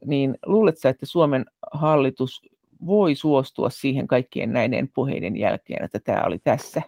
[0.07, 2.43] niin luuletko että Suomen hallitus
[2.87, 6.83] voi suostua siihen kaikkien näiden puheiden jälkeen, että tämä oli tässä?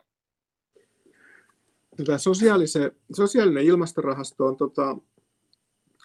[2.07, 2.18] Tämä
[3.12, 4.96] sosiaalinen ilmastorahasto on, tota,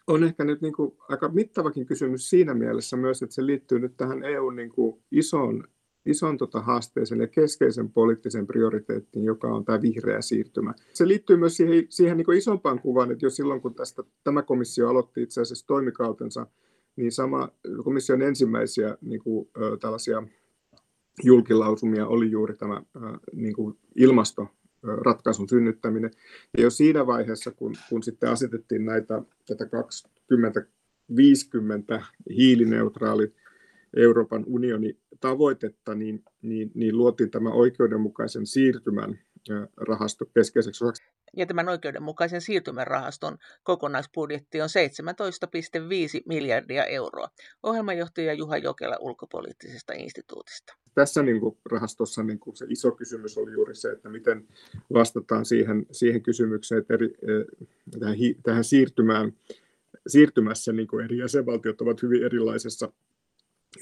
[0.08, 3.98] on ehkä nyt niin kuin aika mittavakin kysymys siinä mielessä myös, että se liittyy nyt
[3.98, 5.64] tähän EUn niin kuin isoon
[6.06, 10.74] ison tota, haasteeseen ja keskeisen poliittisen prioriteettiin, joka on tämä vihreä siirtymä.
[10.94, 14.90] Se liittyy myös siihen, siihen niin isompaan kuvaan, että jo silloin kun tästä, tämä komissio
[14.90, 16.48] aloitti itse asiassa toimikautensa,
[16.96, 17.50] niin sama
[17.84, 20.24] komission ensimmäisiä niin kuin, tällaisia
[21.24, 22.82] julkilausumia oli juuri tämä
[23.34, 23.78] niin kuin
[24.86, 26.12] ilmastoratkaisun synnyttäminen.
[26.58, 33.34] Ja jo siinä vaiheessa, kun, kun sitten asetettiin näitä tätä 2050 hiilineutraali
[33.98, 39.20] Euroopan unionin tavoitetta, niin, niin, niin luotiin tämä oikeudenmukaisen siirtymän
[39.78, 41.04] rahasto keskeiseksi osaksi.
[41.38, 44.70] Ja tämän oikeudenmukaisen siirtymän rahaston kokonaisbudjetti on
[46.18, 47.30] 17,5 miljardia euroa.
[47.64, 50.74] Ohjelmanjohtaja Juha Jokela ulkopoliittisesta instituutista.
[50.96, 54.48] Tässä niin kuin rahastossa niin kuin se iso kysymys oli juuri se, että miten
[54.94, 57.14] vastataan siihen, siihen kysymykseen, että eri,
[58.00, 59.34] tähän, tähän siirtymään,
[60.08, 62.92] siirtymässä niin kuin eri jäsenvaltiot ovat hyvin erilaisessa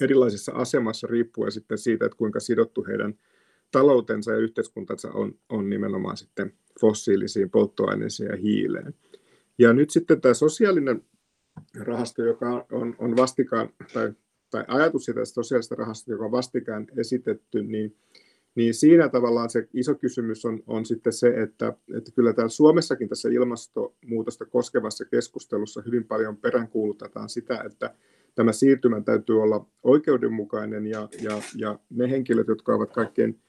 [0.01, 3.13] erilaisessa asemassa riippuen sitten siitä, että kuinka sidottu heidän
[3.71, 8.93] taloutensa ja yhteiskuntansa on, on nimenomaan sitten fossiilisiin polttoaineisiin ja hiileen.
[9.57, 11.03] Ja nyt sitten tämä sosiaalinen
[11.79, 14.13] rahasto, joka on, on vastikään, tai,
[14.49, 17.95] tai ajatus siitä sosiaalista rahastosta, joka on vastikään esitetty, niin,
[18.55, 23.09] niin siinä tavallaan se iso kysymys on, on sitten se, että, että kyllä täällä Suomessakin
[23.09, 27.95] tässä ilmastonmuutosta koskevassa keskustelussa hyvin paljon peräänkuulutetaan sitä, että
[28.35, 33.39] tämä siirtymä täytyy olla oikeudenmukainen ja, ja, ja ne henkilöt, jotka ovat kaikkein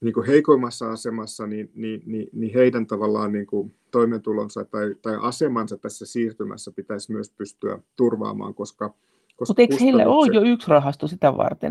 [0.00, 5.16] niin kuin heikoimmassa asemassa, niin, niin, niin, niin heidän tavallaan niin kuin toimeentulonsa tai, tai
[5.20, 8.94] asemansa tässä siirtymässä pitäisi myös pystyä turvaamaan, koska
[9.40, 11.70] koska Mutta eikö heillä ole jo yksi rahasto sitä varten?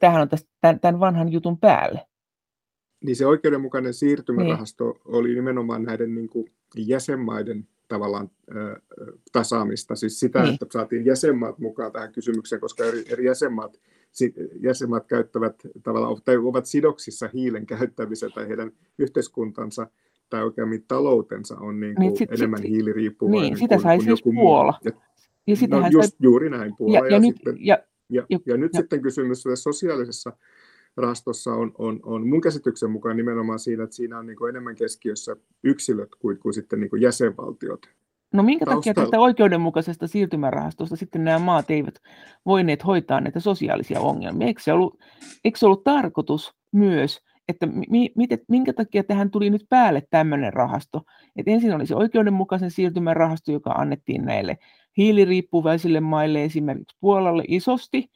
[0.00, 2.06] Tähän on tästä, tämän, tämän vanhan jutun päälle.
[3.04, 5.00] Niin se oikeudenmukainen siirtymärahasto niin.
[5.04, 8.30] oli nimenomaan näiden niin kuin jäsenmaiden tavallaan
[9.32, 10.54] tasaamista, siis sitä, niin.
[10.54, 13.80] että saatiin jäsenmaat mukaan tähän kysymykseen, koska eri, eri jäsenmaat,
[14.60, 19.86] jäsenmaat käyttävät tavallaan, tai ovat sidoksissa hiilen käyttämiseen tai heidän yhteiskuntansa
[20.30, 24.04] tai oikeammin taloutensa on niin kuin niin sit, enemmän sit, hiiliriippuvainen niin, sitä sai kuin
[24.04, 24.74] siis joku Puola.
[24.84, 24.92] Ja,
[25.46, 26.16] ja no, just sai...
[26.20, 26.98] juuri näin, Puola.
[26.98, 30.32] Ja, ja, ja, nyt, sitten, ja, ja, ja, ja nyt ja, sitten kysymys sosiaalisessa
[30.96, 35.36] rahastossa on, on, on mun käsityksen mukaan nimenomaan siinä, että siinä on niin enemmän keskiössä
[35.62, 37.80] yksilöt kuin, kuin sitten niin kuin jäsenvaltiot.
[38.32, 41.94] No minkä takia tästä oikeudenmukaisesta siirtymärahastosta sitten nämä maat eivät
[42.46, 44.46] voineet hoitaa näitä sosiaalisia ongelmia?
[44.46, 44.98] Eikö se ollut,
[45.44, 50.52] eikö se ollut tarkoitus myös, että mi, mit, minkä takia tähän tuli nyt päälle tämmöinen
[50.52, 51.02] rahasto?
[51.36, 54.58] Et ensin oli se oikeudenmukaisen siirtymän rahasto, joka annettiin näille
[54.96, 58.10] hiiliriippuvaisille maille, esimerkiksi Puolalle isosti,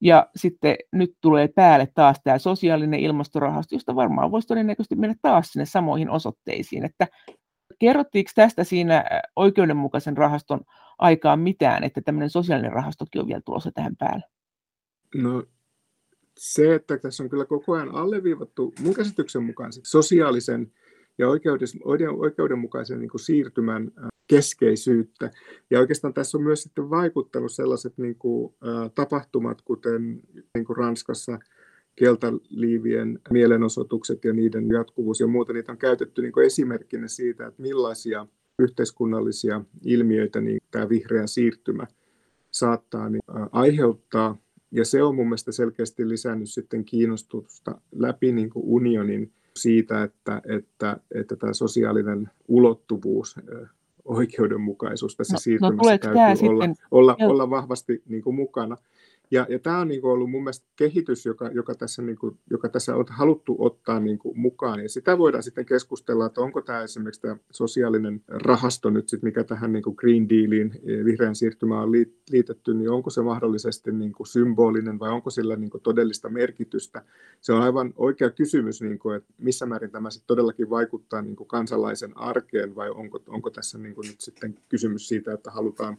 [0.00, 5.52] ja sitten nyt tulee päälle taas tämä sosiaalinen ilmastorahasto, josta varmaan voisi todennäköisesti mennä taas
[5.52, 6.84] sinne samoihin osoitteisiin.
[6.84, 7.06] Että
[7.78, 9.04] kerrottiinko tästä siinä
[9.38, 10.60] oikeudenmukaisen rahaston
[10.98, 14.24] aikaan mitään, että tämmöinen sosiaalinen rahastokin on vielä tulossa tähän päälle?
[15.14, 15.44] No
[16.38, 20.72] se, että tässä on kyllä koko ajan alleviivattu mun käsityksen mukaan sosiaalisen
[21.18, 21.28] ja
[22.18, 23.90] oikeudenmukaisen niin kuin siirtymän
[24.26, 25.30] keskeisyyttä.
[25.70, 30.20] Ja oikeastaan tässä on myös sitten vaikuttanut sellaiset niin kuin, ä, tapahtumat, kuten
[30.54, 31.38] niin kuin Ranskassa
[31.96, 37.62] keltaliivien mielenosoitukset ja niiden jatkuvuus ja muuta, niitä on käytetty niin kuin esimerkkinä siitä, että
[37.62, 38.26] millaisia
[38.58, 41.86] yhteiskunnallisia ilmiöitä niin tämä vihreä siirtymä
[42.50, 44.36] saattaa niin, aiheuttaa.
[44.70, 50.42] Ja se on mun mielestä selkeästi lisännyt sitten kiinnostusta läpi niin kuin unionin siitä, että,
[50.44, 53.36] että, että tämä sosiaalinen ulottuvuus
[54.04, 58.76] oikeudenmukaisuus tässä no, no siirtymässä no, täytyy olla, olla, olla vahvasti niin kuin mukana.
[59.30, 62.38] Ja, ja tämä on niin kuin ollut mun mielestä kehitys, joka, joka, tässä, niin kuin,
[62.50, 64.82] joka tässä on haluttu ottaa niin kuin mukaan.
[64.82, 69.44] Ja sitä voidaan sitten keskustella, että onko tämä esimerkiksi tämä sosiaalinen rahasto nyt, sit, mikä
[69.44, 71.92] tähän niin kuin Green Dealiin, e, vihreän siirtymään on
[72.30, 77.02] liitetty, niin onko se mahdollisesti niin kuin symbolinen vai onko sillä niin kuin todellista merkitystä.
[77.40, 81.36] Se on aivan oikea kysymys, niin kuin, että missä määrin tämä sitten todellakin vaikuttaa niin
[81.36, 85.98] kuin kansalaisen arkeen vai onko, onko tässä niin kuin nyt sitten kysymys siitä, että halutaan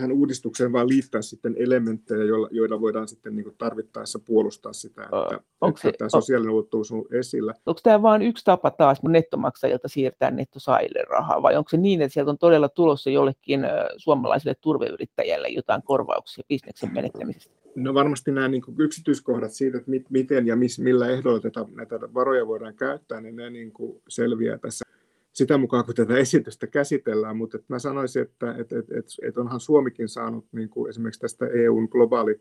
[0.00, 5.40] tähän uudistukseen vaan liittää sitten elementtejä, joilla, joilla voidaan sitten niin tarvittaessa puolustaa sitä, että,
[5.60, 7.54] onko se, että tämä sosiaalinen ulottuvuus on esillä.
[7.66, 12.12] Onko tämä vain yksi tapa taas nettomaksajilta siirtää nettosaajille rahaa, vai onko se niin, että
[12.12, 13.60] sieltä on todella tulossa jollekin
[13.96, 17.54] suomalaiselle turveyrittäjälle jotain korvauksia bisneksen menettämisestä?
[17.74, 22.74] No varmasti nämä niin yksityiskohdat siitä, että miten ja millä ehdoilla tätä, näitä varoja voidaan
[22.74, 23.72] käyttää, niin ne niin
[24.08, 24.84] selviää tässä
[25.32, 29.40] sitä mukaan, kun tätä esitystä käsitellään, mutta että mä sanoisin, että, että, että, että, että
[29.40, 32.40] onhan Suomikin saanut niin kuin esimerkiksi tästä EUn globaali,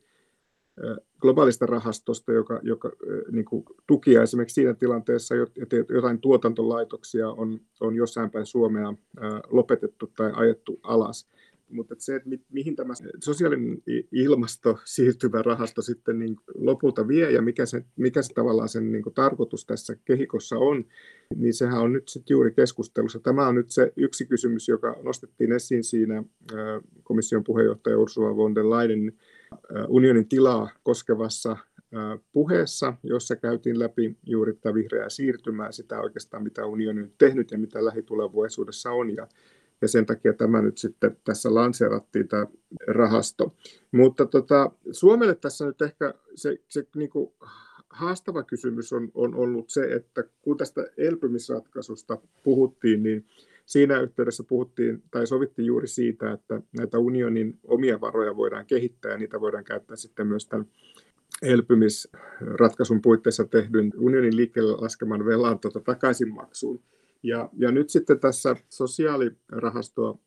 [1.22, 2.92] globaalista rahastosta, joka, joka
[3.32, 8.94] niin kuin tukia esimerkiksi siinä tilanteessa, että jotain tuotantolaitoksia on, on jossain päin Suomea
[9.50, 11.30] lopetettu tai ajettu alas,
[11.70, 17.42] mutta se, että mi, mihin tämä sosiaalinen ilmasto siirtyvä rahasto sitten niin lopulta vie ja
[17.42, 20.86] mikä se, mikä se tavallaan sen niin tarkoitus tässä kehikossa on,
[21.36, 23.20] niin sehän on nyt sitten juuri keskustelussa.
[23.20, 26.24] Tämä on nyt se yksi kysymys, joka nostettiin esiin siinä
[27.04, 29.14] komission puheenjohtaja Ursula von der Leyen
[29.88, 31.58] unionin tilaa koskevassa
[32.32, 37.58] puheessa, jossa käytiin läpi juuri tätä vihreää siirtymää, sitä oikeastaan mitä unioni on tehnyt ja
[37.58, 39.16] mitä lähitulevaisuudessa on.
[39.16, 39.28] Ja,
[39.82, 42.48] ja sen takia tämä nyt sitten tässä lanseerattiin tämä
[42.88, 43.56] rahasto.
[43.92, 47.32] Mutta tota, Suomelle tässä nyt ehkä se, se niin kuin
[47.90, 53.26] haastava kysymys on, on ollut se, että kun tästä elpymisratkaisusta puhuttiin, niin
[53.66, 59.18] siinä yhteydessä puhuttiin tai sovittiin juuri siitä, että näitä unionin omia varoja voidaan kehittää ja
[59.18, 60.68] niitä voidaan käyttää sitten myös tämän
[61.42, 66.82] elpymisratkaisun puitteissa tehdyn unionin liikkeelle laskeman velan tuota takaisinmaksuun.
[67.24, 70.18] Ja, ja nyt sitten tässä sosiaalirahastoa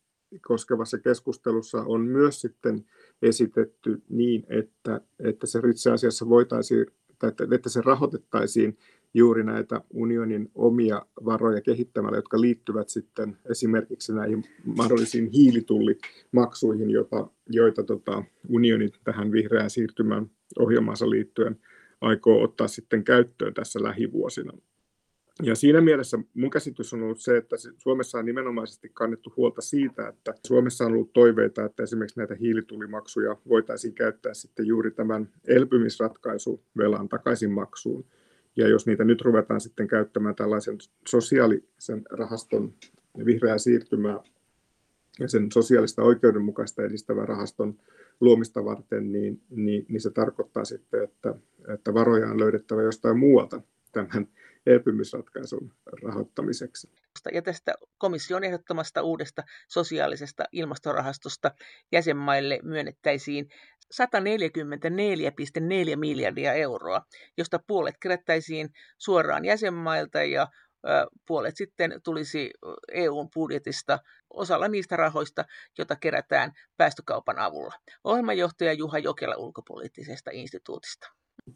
[0.41, 2.85] koskevassa keskustelussa on myös sitten
[3.21, 6.85] esitetty niin, että, että se itse asiassa voitaisiin,
[7.19, 8.77] tai että, että se rahoitettaisiin
[9.13, 17.83] juuri näitä unionin omia varoja kehittämällä, jotka liittyvät sitten esimerkiksi näihin mahdollisiin hiilitullimaksuihin, joita, joita
[17.83, 20.29] tota, unioni tähän vihreään siirtymään
[20.59, 21.59] ohjelmaansa liittyen
[22.01, 24.53] aikoo ottaa sitten käyttöön tässä lähivuosina.
[25.41, 30.07] Ja siinä mielessä mun käsitys on ollut se, että Suomessa on nimenomaisesti kannettu huolta siitä,
[30.07, 37.09] että Suomessa on ollut toiveita, että esimerkiksi näitä hiilitulimaksuja voitaisiin käyttää sitten juuri tämän elpymisratkaisuvelan
[37.09, 38.05] takaisinmaksuun.
[38.55, 42.73] Ja jos niitä nyt ruvetaan sitten käyttämään tällaisen sosiaalisen rahaston
[43.25, 44.19] vihreää siirtymää
[45.19, 47.79] ja sen sosiaalista oikeudenmukaista edistävän rahaston
[48.21, 51.35] luomista varten, niin, niin, niin se tarkoittaa sitten, että,
[51.73, 54.27] että varoja on löydettävä jostain muualta tämän
[54.65, 55.73] elpymisratkaisun
[56.03, 56.91] rahoittamiseksi.
[57.33, 61.51] Ja tästä komission ehdottomasta uudesta sosiaalisesta ilmastorahastosta
[61.91, 63.49] jäsenmaille myönnettäisiin
[63.93, 67.01] 144,4 miljardia euroa,
[67.37, 70.47] josta puolet kerättäisiin suoraan jäsenmailta ja
[71.27, 72.51] puolet sitten tulisi
[72.91, 73.99] EUn budjetista
[74.29, 75.45] osalla niistä rahoista,
[75.77, 77.73] joita kerätään päästökaupan avulla.
[78.03, 81.07] Ohjelmanjohtaja Juha Jokela ulkopoliittisesta instituutista.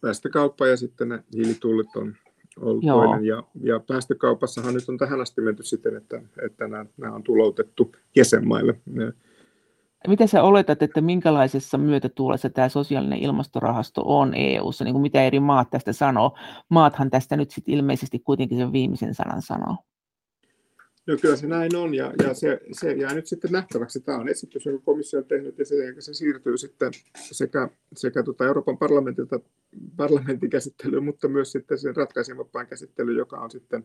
[0.02, 2.15] Päästökauppa ja sitten ne hiilitullit on
[2.62, 3.04] ollut Joo.
[3.04, 3.26] toinen.
[3.26, 7.96] Ja, ja päästökaupassahan nyt on tähän asti menty siten, että, että nämä, nämä on tuloutettu
[8.15, 8.80] jäsenmaille.
[10.08, 15.39] Miten sä oletat, että minkälaisessa myötätuulessa tämä sosiaalinen ilmastorahasto on EU-ssa, niin kuin mitä eri
[15.39, 16.38] maat tästä sanoo?
[16.70, 19.76] Maathan tästä nyt sitten ilmeisesti kuitenkin sen viimeisen sanan sanoo.
[21.08, 24.00] No kyllä se näin on, ja, ja se, se jää nyt sitten nähtäväksi.
[24.00, 26.91] Tämä on esitys, jonka komissio on tehnyt, ja se, se siirtyy sitten
[27.32, 29.39] sekä, sekä tuota Euroopan parlamentilta
[29.98, 33.84] parlamentin käsittelyyn, mutta myös sitten sen ratkaisevampaan käsittelyyn, joka on sitten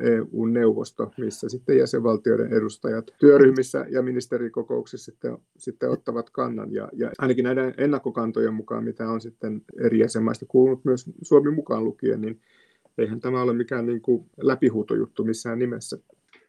[0.00, 6.72] EU-neuvosto, missä sitten jäsenvaltioiden edustajat työryhmissä ja ministerikokouksissa sitten, sitten ottavat kannan.
[6.72, 11.84] Ja, ja ainakin näiden ennakkokantojen mukaan, mitä on sitten eri jäsenmaista kuulunut myös Suomi mukaan
[11.84, 12.40] lukien, niin
[12.98, 15.98] eihän tämä ole mikään niin kuin läpihuutojuttu missään nimessä.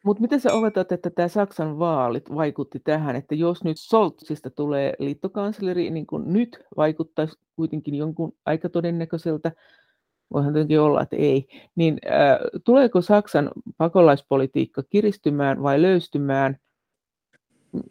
[0.04, 4.94] Mutta miten sä oletat, että tämä Saksan vaalit vaikutti tähän, että jos nyt Soltsista tulee
[4.98, 9.52] liittokansleri, niin kuin nyt vaikuttaisi kuitenkin jonkun aika todennäköiseltä,
[10.32, 16.56] voihan tietenkin olla, että ei, niin äh, tuleeko Saksan pakolaispolitiikka kiristymään vai löystymään?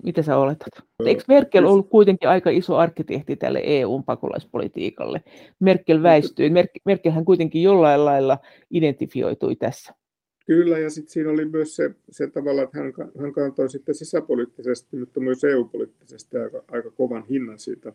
[0.04, 0.70] Mitä sä oletat?
[1.06, 5.22] Eikö Merkel ollut kuitenkin aika iso arkkitehti tälle EUn pakolaispolitiikalle?
[5.60, 6.52] Merkel väistyi.
[6.86, 8.38] Merkelhän kuitenkin jollain lailla
[8.72, 9.94] identifioitui tässä.
[10.48, 14.98] Kyllä, ja sitten siinä oli myös se, se tavalla, että hän, hän kantoi sitten sisäpoliittisesti,
[14.98, 17.94] mutta myös EU-poliittisesti aika, aika kovan hinnan siitä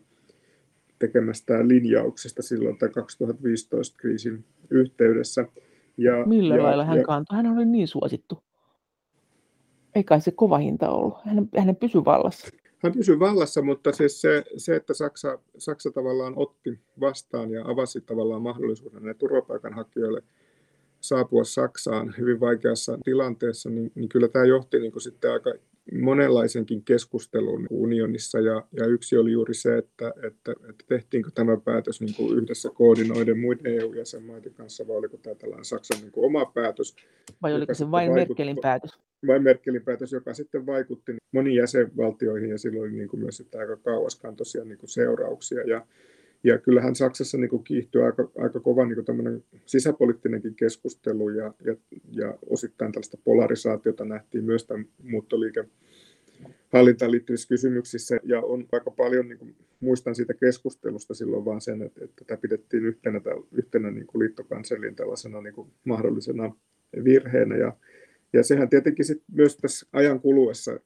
[0.99, 5.45] tekemästään linjauksesta silloin tai 2015 kriisin yhteydessä.
[5.97, 7.35] Ja, Millä ja, lailla hän ja, kantoi?
[7.35, 8.43] Hän oli niin suosittu.
[9.95, 11.13] Eikä se kova hinta ollut.
[11.25, 12.47] Hän, hän pysyi vallassa.
[12.77, 18.01] Hän pysyi vallassa, mutta siis se, se, että Saksa, Saksa tavallaan otti vastaan ja avasi
[18.01, 20.23] tavallaan mahdollisuuden ne turvapaikanhakijoille–
[21.03, 25.53] saapua Saksaan hyvin vaikeassa tilanteessa, niin, niin kyllä tämä johti niin kuin sitten aika
[26.01, 32.01] monenlaisenkin keskustelun unionissa ja, ja yksi oli juuri se, että, että, että tehtiinkö tämä päätös
[32.01, 36.45] niin kuin yhdessä koordinoiden muiden EU-jäsenmaiden kanssa vai oliko tämä tällainen Saksan niin kuin oma
[36.45, 36.95] päätös.
[37.41, 38.99] Vai oliko se vain Merkelin päätös?
[39.27, 43.61] Vain Merkelin päätös, joka sitten vaikutti moniin jäsenvaltioihin ja silloin oli niin kuin myös sitten
[43.61, 45.61] aika kauaskantoisia niin kuin seurauksia.
[45.61, 45.85] Ja,
[46.43, 51.75] ja kyllähän Saksassa niin kiihtyy aika, aika kova niin sisäpoliittinenkin keskustelu ja, ja,
[52.11, 55.65] ja osittain tällaista polarisaatiota nähtiin myös tämän muuttoliike
[56.73, 58.19] hallintaan liittyvissä kysymyksissä.
[58.23, 62.41] Ja on aika paljon, niin kuin, muistan siitä keskustelusta silloin vaan sen, että, että tätä
[62.41, 64.33] pidettiin yhtenä, yhtenä niin kuin
[64.95, 66.55] tällaisena niin kuin mahdollisena
[67.03, 67.57] virheenä.
[67.57, 67.77] Ja,
[68.33, 70.79] ja sehän tietenkin sit myös tässä ajan kuluessa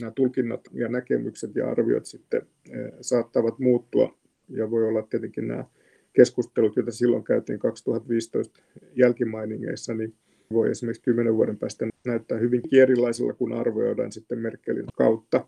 [0.00, 2.42] nämä tulkinnat ja näkemykset ja arviot sitten
[3.00, 4.18] saattavat muuttua
[4.48, 5.64] ja voi olla tietenkin nämä
[6.12, 8.60] keskustelut, joita silloin käytiin 2015
[8.94, 10.14] jälkimainingeissa, niin
[10.52, 15.46] voi esimerkiksi kymmenen vuoden päästä näyttää hyvin erilaisella, kun arvioidaan sitten Merkelin kautta.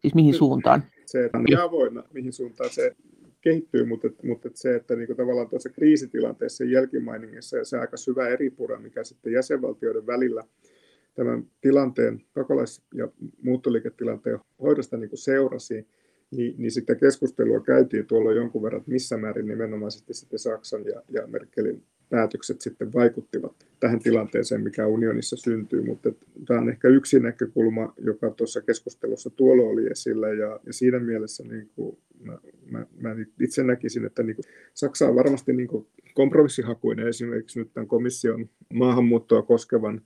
[0.00, 0.82] Siis mihin suuntaan?
[1.06, 2.96] Se, että on avoinna, mihin suuntaan se
[3.40, 8.78] kehittyy, mutta, mutta se, että niin tavallaan tuossa kriisitilanteessa jälkimainingissa ja se aika syvä eripura,
[8.78, 10.44] mikä sitten jäsenvaltioiden välillä
[11.14, 13.08] tämän tilanteen, pakolais- ja
[13.42, 15.86] muuttoliiketilanteen hoidosta niin seurasi,
[16.30, 21.02] niin, niin sitä keskustelua käytiin tuolla jonkun verran, että missä määrin nimenomaisesti sitten Saksan ja,
[21.08, 26.12] ja Merkelin päätökset sitten vaikuttivat tähän tilanteeseen, mikä unionissa syntyy, mutta
[26.46, 31.44] tämä on ehkä yksi näkökulma, joka tuossa keskustelussa tuolla oli esillä, ja, ja siinä mielessä
[31.44, 32.38] niin kuin mä,
[32.70, 37.08] mä, mä itse näkisin, että niin kuin Saksa on varmasti niin kuin kompromissihakuinen.
[37.08, 40.02] Esimerkiksi nyt tämän komission maahanmuuttoa koskevan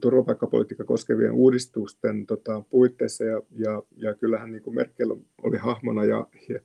[0.00, 6.26] turvapaikkapolitiikka koskevien uudistusten tota, puitteissa, ja, ja, ja kyllähän niin kuin Merkel oli hahmona ja,
[6.48, 6.60] ja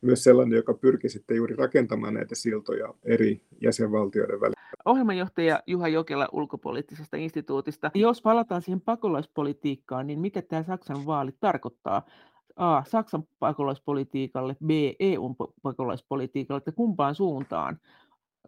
[0.00, 4.58] myös sellainen, joka pyrki sitten juuri rakentamaan näitä siltoja eri jäsenvaltioiden välillä.
[4.84, 7.90] Ohjelmanjohtaja Juha Jokela ulkopoliittisesta instituutista.
[7.94, 12.02] Jos palataan siihen pakolaispolitiikkaan, niin mitä tämä Saksan vaali tarkoittaa?
[12.56, 12.82] A.
[12.84, 14.70] Saksan pakolaispolitiikalle, B.
[15.00, 17.78] EUn pakolaispolitiikalle, että kumpaan suuntaan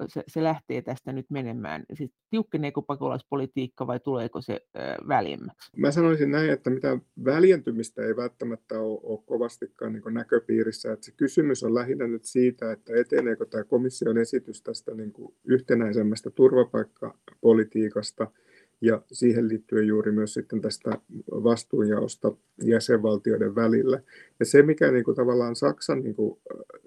[0.09, 1.85] se, se lähtee tästä nyt menemään?
[1.93, 4.61] Siis tiukkeneeko pakolaispolitiikka vai tuleeko se
[5.09, 5.71] väljemmäksi?
[5.77, 10.93] Mä sanoisin näin, että mitään väljentymistä ei välttämättä ole, ole kovastikaan niin näköpiirissä.
[10.93, 15.13] Että se kysymys on lähinnä nyt siitä, että eteneekö tämä komission esitys tästä niin
[15.45, 18.31] yhtenäisemmästä turvapaikkapolitiikasta–
[18.81, 20.99] ja siihen liittyy juuri myös sitten tästä
[21.31, 22.33] vastuunjaosta
[22.65, 24.01] jäsenvaltioiden välillä.
[24.41, 26.41] Ja se, mikä niin kuin tavallaan Saksan, niin kuin,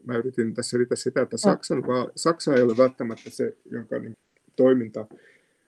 [0.05, 4.17] mä yritin tässä selittää sitä, että Saksan, va, Saksa ei ole välttämättä se, jonka niin,
[4.55, 5.07] toiminta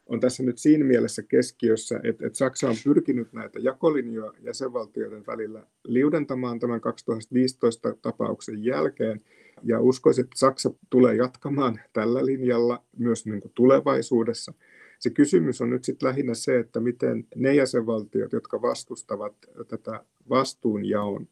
[0.08, 5.64] on tässä nyt siinä mielessä keskiössä, että, että Saksa on pyrkinyt näitä jakolinjoja jäsenvaltioiden välillä
[5.84, 9.22] liudentamaan tämän 2015 tapauksen jälkeen,
[9.64, 14.54] ja uskoisin, että Saksa tulee jatkamaan tällä linjalla myös niin kuin tulevaisuudessa.
[15.00, 19.36] Se kysymys on nyt sitten lähinnä se, että miten ne jäsenvaltiot, jotka vastustavat
[19.68, 21.28] tätä vastuunjaon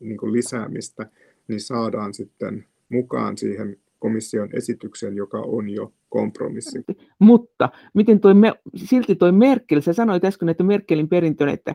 [0.00, 1.06] niin kuin lisäämistä,
[1.48, 6.84] niin saadaan sitten mukaan siihen komission esitykseen, joka on jo kompromissi.
[7.18, 8.34] Mutta miten toi,
[8.76, 11.74] silti tuo Merkel, sä sanoit äsken, että Merkelin perintö, että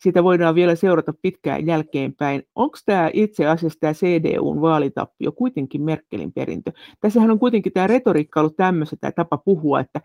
[0.00, 2.42] sitä voidaan vielä seurata pitkään jälkeenpäin.
[2.54, 6.72] Onko tämä itse asiassa tämä CDUn vaalitappio kuitenkin Merkelin perintö?
[7.00, 10.00] Tässähän on kuitenkin tämä retoriikka ollut tämmöistä, tämä tapa puhua, että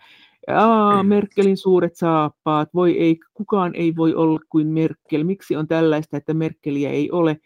[0.48, 6.18] Aa, Merkelin suuret saappaat, voi ei, kukaan ei voi olla kuin Merkel, miksi on tällaista,
[6.18, 7.38] että Merkeliä ei ole,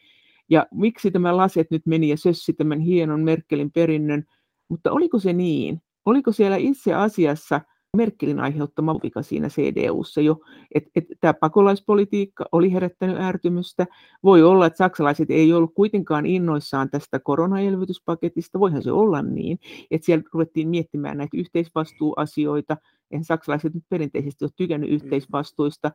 [0.53, 4.23] ja miksi tämä laset nyt meni ja sössi tämän hienon Merkelin perinnön,
[4.69, 5.81] mutta oliko se niin?
[6.05, 7.61] Oliko siellä itse asiassa
[7.97, 10.39] Merkelin aiheuttama vika siinä CDUssa jo,
[10.75, 13.85] että et tämä pakolaispolitiikka oli herättänyt ärtymystä.
[14.23, 19.59] Voi olla, että saksalaiset ei ollut kuitenkaan innoissaan tästä koronaelvytyspaketista, voihan se olla niin,
[19.91, 22.77] että siellä ruvettiin miettimään näitä yhteisvastuuasioita,
[23.11, 24.95] eihän saksalaiset nyt perinteisesti ole tykännyt mm.
[24.95, 25.91] yhteisvastuista.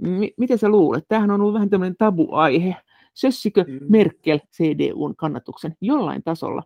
[0.00, 1.04] M- miten sä luulet?
[1.08, 2.76] Tämähän on ollut vähän tämmöinen tabuaihe.
[3.14, 3.80] Sössikö mm.
[3.88, 6.62] Merkel CDUn kannatuksen jollain tasolla?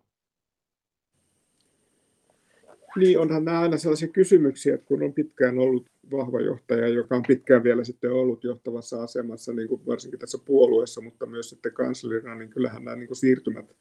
[2.96, 7.22] Niin, onhan nämä aina sellaisia kysymyksiä, että kun on pitkään ollut vahva johtaja, joka on
[7.28, 12.34] pitkään vielä sitten ollut johtavassa asemassa, niin kuin varsinkin tässä puolueessa, mutta myös sitten kanslerina,
[12.34, 13.76] niin kyllähän nämä niin kuin siirtymät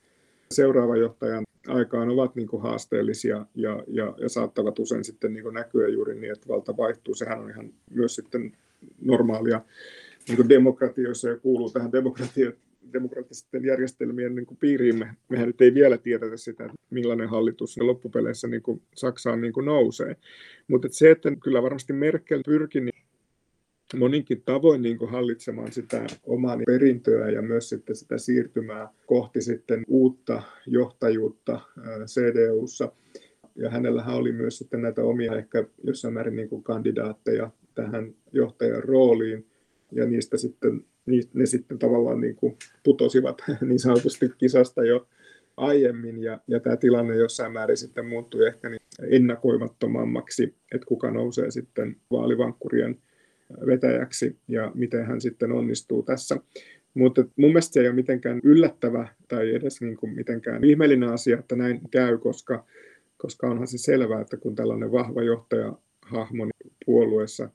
[0.51, 5.53] seuraavan johtajan aikaan ovat niin kuin haasteellisia ja, ja, ja saattavat usein sitten niin kuin
[5.53, 7.15] näkyä juuri niin, että valta vaihtuu.
[7.15, 8.57] Sehän on ihan myös sitten
[9.01, 9.61] normaalia
[10.28, 12.51] niin kuin demokratioissa ja kuuluu tähän demokratia,
[12.93, 14.99] demokraattisten järjestelmien niin kuin piiriin.
[14.99, 19.65] Me, mehän nyt ei vielä tiedetä sitä, millainen hallitus loppupeleissä niin kuin Saksaan niin kuin
[19.65, 20.15] nousee.
[20.67, 22.93] Mutta se, että kyllä varmasti Merkel pyrki niin
[23.95, 29.84] moninkin tavoin niin kuin hallitsemaan sitä omaa perintöä ja myös sitten sitä siirtymää kohti sitten
[29.88, 31.61] uutta johtajuutta
[32.05, 32.91] CDUssa.
[33.55, 38.84] Ja hänellähän oli myös sitten näitä omia ehkä jossain määrin niin kuin kandidaatteja tähän johtajan
[38.84, 39.45] rooliin,
[39.91, 40.85] ja niistä sitten
[41.33, 45.07] ne sitten tavallaan niin kuin putosivat niin sanotusti kisasta jo
[45.57, 51.51] aiemmin, ja, ja tämä tilanne jossain määrin sitten muuttui ehkä niin ennakoimattomammaksi, että kuka nousee
[51.51, 52.97] sitten vaalivankkurien
[53.65, 56.38] vetäjäksi ja miten hän sitten onnistuu tässä.
[56.93, 61.39] Mutta mun mielestä se ei ole mitenkään yllättävä tai edes niin kuin mitenkään ihmeellinen asia,
[61.39, 62.65] että näin käy, koska,
[63.17, 66.47] koska onhan se selvää, että kun tällainen vahva johtaja hahmo
[66.85, 67.49] puolueessa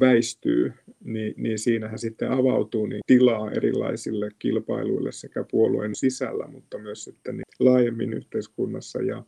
[0.00, 0.72] väistyy,
[1.04, 7.36] niin, niin siinähän sitten avautuu niin tilaa erilaisille kilpailuille sekä puolueen sisällä, mutta myös sitten
[7.36, 9.02] niin laajemmin yhteiskunnassa.
[9.02, 9.24] Ja,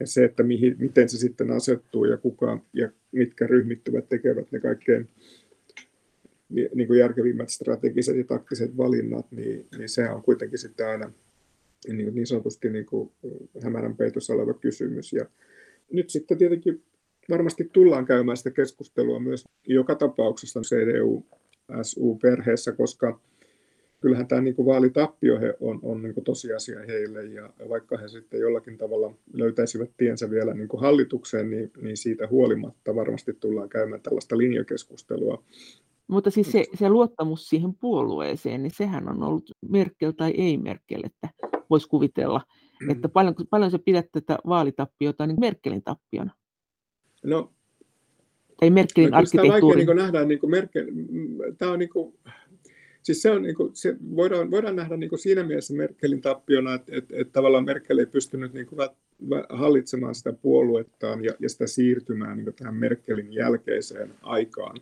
[0.00, 4.60] ja se, että mihin, miten se sitten asettuu ja kuka ja mitkä ryhmittyvät tekevät ne
[4.60, 5.08] kaikkein
[6.48, 11.12] niin kuin järkevimmät strategiset ja taktiset valinnat, niin, niin se on kuitenkin sitten aina
[11.88, 13.12] niin, niin sanotusti niin kuin
[13.62, 15.12] hämärän peitossa oleva kysymys.
[15.12, 15.26] Ja
[15.92, 16.82] nyt sitten tietenkin
[17.30, 23.20] varmasti tullaan käymään sitä keskustelua myös joka tapauksessa CDU-SU-perheessä, koska
[24.00, 28.08] kyllähän tämä niin kuin vaalitappio he on, on niin kuin tosiasia heille, ja vaikka he
[28.08, 33.68] sitten jollakin tavalla löytäisivät tiensä vielä niin kuin hallitukseen, niin, niin siitä huolimatta varmasti tullaan
[33.68, 35.42] käymään tällaista linjakeskustelua.
[36.08, 41.02] Mutta siis se, se luottamus siihen puolueeseen, niin sehän on ollut Merkel tai ei Merkel,
[41.04, 41.28] että
[41.70, 42.40] voisi kuvitella,
[42.90, 46.30] että paljon, paljon sä pidät tätä vaalitappiota niin Merkelin tappiona?
[47.24, 47.52] No,
[48.60, 49.60] tai Merkelin no, arkkitehtuuri.
[49.60, 50.86] Tämä on vaikea niin nähdä, niin kuin Merkel,
[51.58, 52.14] tämä on niin kuin,
[53.02, 56.74] siis se on, niin kuin, se voidaan, voidaan nähdä niin kuin siinä mielessä Merkelin tappiona,
[56.74, 58.78] että, että, että tavallaan Merkel ei pystynyt niin kuin
[59.48, 64.76] hallitsemaan sitä puoluettaan ja, ja sitä siirtymään niin tähän Merkelin jälkeiseen aikaan.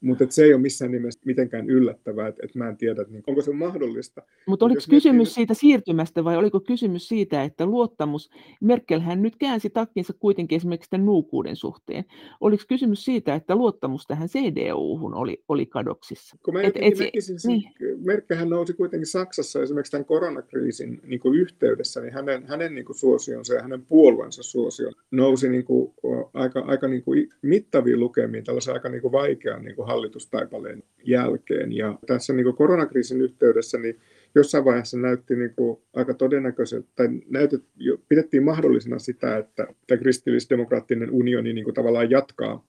[0.00, 3.42] Mutta se ei ole missään nimessä mitenkään yllättävää, että, että mä en tiedä, niin, onko
[3.42, 4.22] se mahdollista.
[4.46, 5.34] Mutta oliko kysymys miettii...
[5.34, 11.06] siitä siirtymästä vai oliko kysymys siitä, että luottamus, Merkelhän nyt käänsi takkinsa kuitenkin esimerkiksi tämän
[11.06, 12.04] nuukuuden suhteen.
[12.40, 16.36] Oliko kysymys siitä, että luottamus tähän CDU-hun oli, oli kadoksissa?
[16.44, 17.62] Kun mä et, et, näkisin, niin.
[18.04, 22.96] Merkelhän nousi kuitenkin Saksassa esimerkiksi tämän koronakriisin niin kuin yhteydessä, niin hänen, hänen niin kuin
[22.96, 25.94] suosionsa ja hänen puolueensa suosio nousi niin kuin,
[26.34, 30.82] aika, aika niin kuin mittaviin lukemiin, tällaisen aika niin kuin vaikea pitkään niin kuin hallitustaipaleen
[31.04, 31.72] jälkeen.
[31.72, 34.00] Ja tässä niin kuin koronakriisin yhteydessä niin
[34.34, 37.64] jossain vaiheessa näytti niin kuin aika todennäköiseltä, tai näytet,
[38.08, 42.64] pidettiin mahdollisena sitä, että tämä kristillisdemokraattinen unioni niin kuin tavallaan jatkaa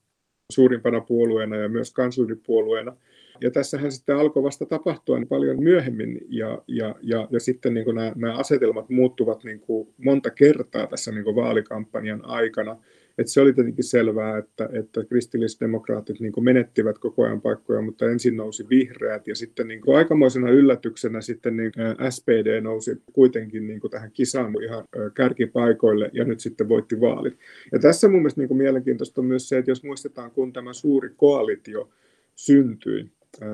[0.52, 2.98] suurimpana puolueena ja myös kansalliripuolueena.
[3.42, 7.96] Ja tässähän sitten alkoi vasta tapahtua paljon myöhemmin ja, ja, ja, ja sitten niin kuin
[7.96, 12.78] nämä, nämä asetelmat muuttuvat niin kuin monta kertaa tässä niin kuin vaalikampanjan aikana.
[13.18, 18.38] Et se oli tietenkin selvää, että, että kristillisdemokraatit niin menettivät koko ajan paikkoja, mutta ensin
[18.38, 21.72] nousi vihreät ja sitten niin aikamoisena yllätyksenä sitten niin
[22.10, 27.38] SPD nousi kuitenkin niin tähän kisaan ihan kärkipaikoille ja nyt sitten voitti vaalit.
[27.72, 31.10] Ja tässä mun mielestä niin mielenkiintoista on myös se, että jos muistetaan, kun tämä suuri
[31.18, 31.90] koalitio
[32.36, 33.06] syntyi,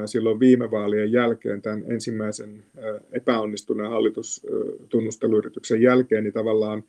[0.05, 2.63] silloin viime vaalien jälkeen, tämän ensimmäisen
[3.11, 6.83] epäonnistuneen hallitustunusteluyrityksen jälkeen, niin tavallaan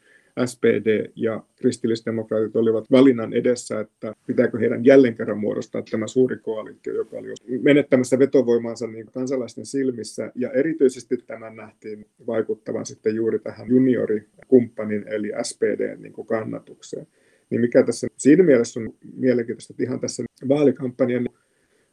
[0.46, 6.94] SPD ja kristillisdemokraatit olivat valinnan edessä, että pitääkö heidän jälleen kerran muodostaa tämä suuri koalitio,
[6.94, 7.28] joka oli
[7.62, 10.32] menettämässä vetovoimaansa niin kansalaisten silmissä.
[10.34, 17.06] Ja erityisesti tämän nähtiin vaikuttavan sitten juuri tähän juniorikumppanin eli SPD niin kannatukseen.
[17.50, 21.28] Niin mikä tässä siinä mielessä on mielenkiintoista, että ihan tässä vaalikampanjan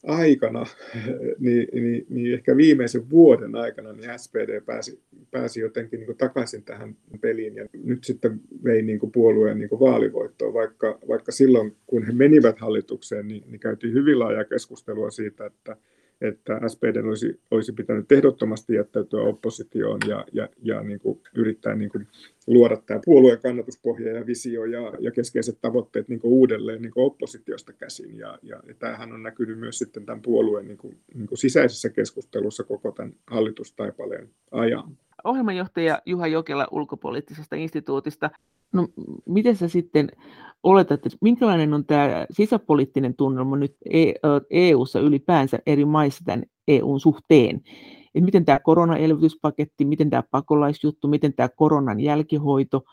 [0.03, 0.65] aikana,
[1.39, 6.95] niin, niin, niin ehkä viimeisen vuoden aikana niin SPD pääsi, pääsi jotenkin niin takaisin tähän
[7.21, 12.05] peliin ja nyt sitten vei niin kuin puolueen niin kuin vaalivoittoon, vaikka, vaikka silloin kun
[12.05, 15.77] he menivät hallitukseen, niin, niin käytiin hyvin laajaa keskustelua siitä, että
[16.21, 21.89] että SPD olisi, olisi pitänyt ehdottomasti jättäytyä oppositioon ja, ja, ja niin kuin yrittää niin
[21.89, 22.07] kuin
[22.47, 27.05] luoda tämä puolueen kannatuspohja ja visio ja, ja keskeiset tavoitteet niin kuin uudelleen niin kuin
[27.05, 28.17] oppositiosta käsin.
[28.17, 31.89] Ja, ja, ja tämähän on näkynyt myös sitten tämän puolueen niin kuin, niin kuin sisäisessä
[31.89, 34.97] keskustelussa koko tämän hallitustaipaleen ajan.
[35.23, 38.29] Ohjelmanjohtaja Juha Jokela ulkopoliittisesta instituutista.
[38.73, 38.87] No,
[39.25, 40.11] miten sä sitten
[40.63, 43.75] oletat, että minkälainen on tämä sisäpoliittinen tunnelma nyt
[44.49, 47.61] EU-ssa ylipäänsä eri maissa tämän EUn suhteen?
[48.15, 52.83] Et miten tämä koronaelvytyspaketti, miten tämä pakolaisjuttu, miten tämä koronan jälkihoito,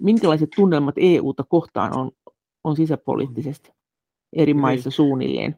[0.00, 2.10] minkälaiset tunnelmat EUta kohtaan on,
[2.64, 3.70] on sisäpoliittisesti
[4.32, 4.60] eri niin.
[4.60, 5.56] maissa suunnilleen?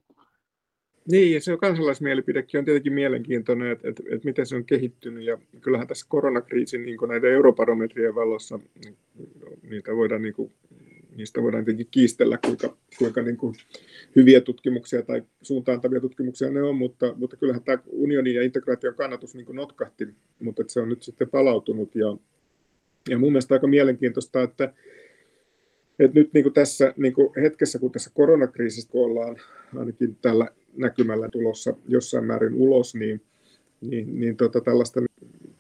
[1.11, 5.25] Niin, ja se on kansalaismielipidekin on tietenkin mielenkiintoinen, että, että, että miten se on kehittynyt.
[5.25, 8.97] Ja kyllähän tässä koronakriisin niin näiden eurobarometrien valossa, niin,
[9.71, 10.53] niitä voidaan, niin kuin,
[11.17, 13.55] niistä voidaan tietenkin kiistellä, kuinka, kuinka niin kuin
[14.17, 19.35] hyviä tutkimuksia tai suuntaantavia tutkimuksia ne on, mutta, mutta kyllähän tämä unionin ja integraation kannatus
[19.35, 20.09] niin kuin notkahti,
[20.41, 21.95] mutta että se on nyt sitten palautunut.
[21.95, 22.17] Ja,
[23.09, 24.75] ja mun mielestä aika mielenkiintoista, että,
[25.99, 29.37] että nyt niin kuin tässä niin kuin hetkessä, kun tässä koronakriisistä kun ollaan
[29.77, 33.21] ainakin tällä näkymällä tulossa jossain määrin ulos, niin,
[33.81, 35.01] niin, niin tota, tällaista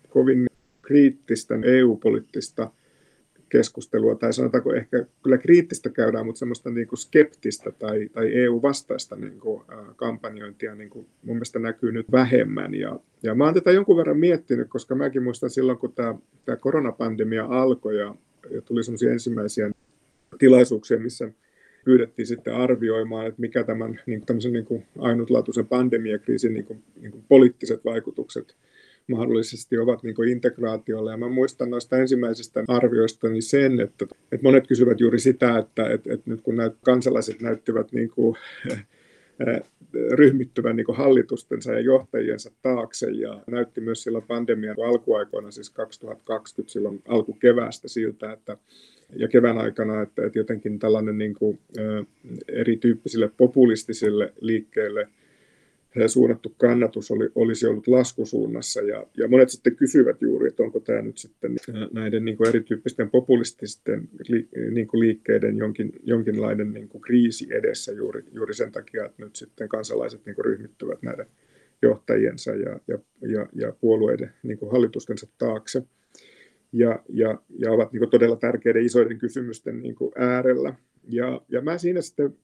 [0.08, 0.46] kovin
[0.82, 2.70] kriittistä EU-poliittista
[3.48, 9.16] keskustelua, tai sanotaanko ehkä kyllä kriittistä käydään, mutta semmoista niin kuin skeptistä tai, tai EU-vastaista
[9.16, 9.62] niin kuin,
[9.96, 12.74] kampanjointia niin kuin mun mielestä näkyy nyt vähemmän.
[12.74, 16.56] Ja, ja mä oon tätä jonkun verran miettinyt, koska mäkin muistan silloin, kun tämä, tämä
[16.56, 18.14] koronapandemia alkoi ja,
[18.50, 19.70] ja tuli semmoisia ensimmäisiä
[20.38, 21.32] tilaisuuksia, missä
[21.84, 27.12] pyydettiin sitten arvioimaan, että mikä tämän niin kuin, niin kuin ainutlaatuisen pandemiakriisin niin kuin, niin
[27.12, 28.56] kuin poliittiset vaikutukset
[29.08, 31.10] mahdollisesti ovat niin integraatiolla.
[31.10, 35.90] Ja mä muistan noista ensimmäisistä arvioista niin sen, että, että monet kysyvät juuri sitä, että,
[35.90, 38.36] että, että nyt kun näyt, kansalaiset näyttivät niin kuin,
[40.12, 43.10] ryhmittyvän niin hallitustensa ja johtajiensa taakse.
[43.10, 48.56] Ja näytti myös silloin pandemian alkuaikoina, siis 2020 silloin alkukeväästä siltä, että
[49.16, 51.58] ja kevään aikana, että, että jotenkin tällainen niin kuin,
[52.48, 55.08] erityyppisille populistisille liikkeille–
[56.06, 58.80] suunnattu kannatus oli, olisi ollut laskusuunnassa.
[58.80, 61.56] Ja, ja monet sitten kysyvät juuri, että onko tämä nyt sitten
[61.92, 64.08] näiden niin kuin erityyppisten populististen
[64.70, 69.36] niin kuin liikkeiden jonkin, jonkinlainen niin kuin kriisi edessä juuri, juuri sen takia, että nyt
[69.36, 71.26] sitten kansalaiset niin kuin ryhmittyvät näiden
[71.82, 75.82] johtajiensa ja, ja, ja, ja puolueiden niin kuin hallitustensa taakse.
[76.72, 80.74] Ja, ja, ja ovat niin kuin todella tärkeiden isoiden kysymysten niin kuin äärellä.
[81.08, 82.34] Ja, ja mä siinä sitten